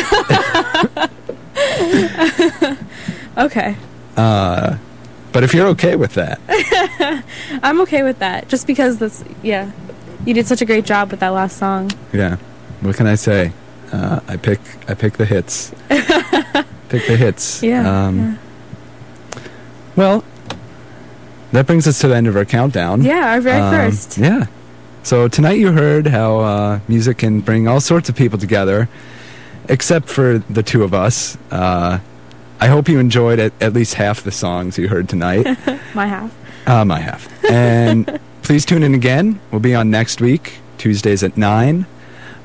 [3.36, 3.76] Okay.
[4.16, 4.76] Uh,
[5.32, 6.40] but if you're okay with that,
[7.62, 8.48] I'm okay with that.
[8.48, 9.70] Just because that's, yeah.
[10.26, 11.90] You did such a great job with that last song.
[12.12, 12.36] yeah.
[12.80, 13.52] What can I say?
[13.92, 15.70] Uh, I pick I pick the hits.
[15.88, 17.62] pick the hits.
[17.62, 18.38] Yeah, Um,
[19.96, 20.24] Well,
[21.52, 23.02] that brings us to the end of our countdown.
[23.02, 24.18] Yeah, our very Um, first.
[24.18, 24.46] Yeah.
[25.02, 28.88] So tonight you heard how uh, music can bring all sorts of people together,
[29.70, 31.38] except for the two of us.
[31.50, 31.98] Uh,
[32.60, 35.46] I hope you enjoyed at, at least half the songs you heard tonight.
[35.94, 36.30] My half.
[36.68, 37.26] uh, my half.
[37.44, 39.40] And please tune in again.
[39.50, 41.86] We'll be on next week, Tuesdays at 9.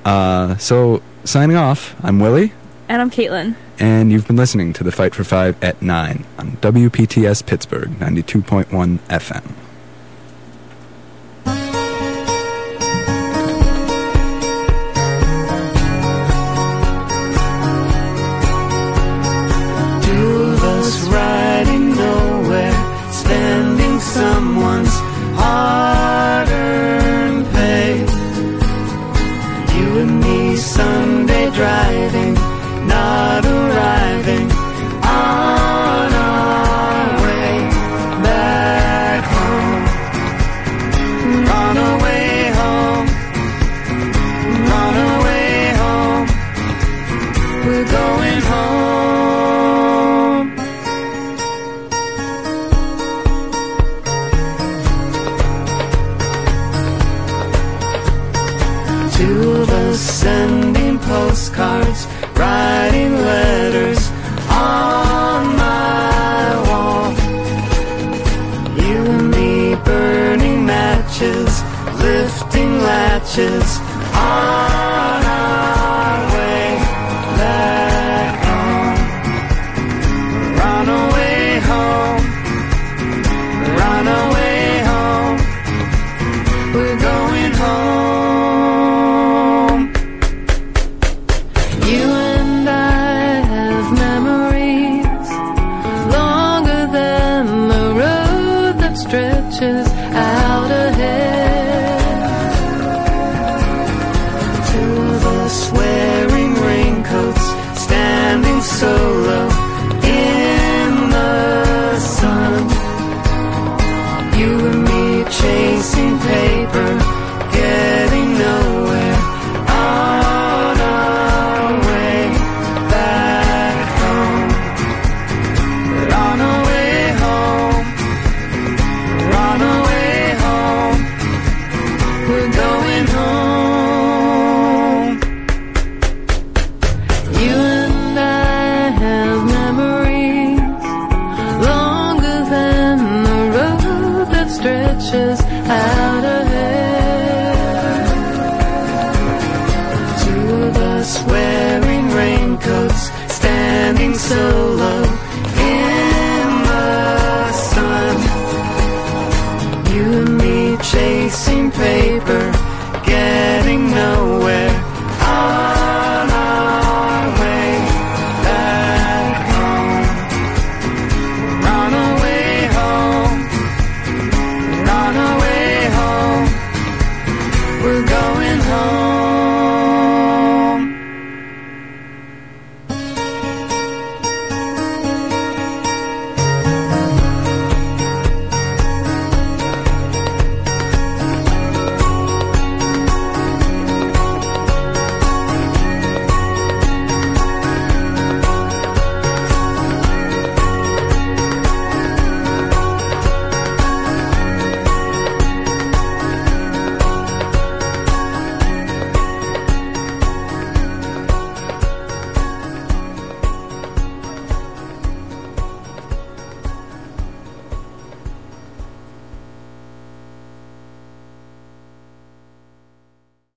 [0.06, 2.54] Uh, so, signing off, I'm Willie,
[2.88, 3.56] And I'm Caitlin.
[3.80, 9.00] and you've been listening to The Fight for Five at 9 on WPTS Pittsburgh 92.1
[9.10, 9.44] FM.
[59.98, 61.55] Sending postcards,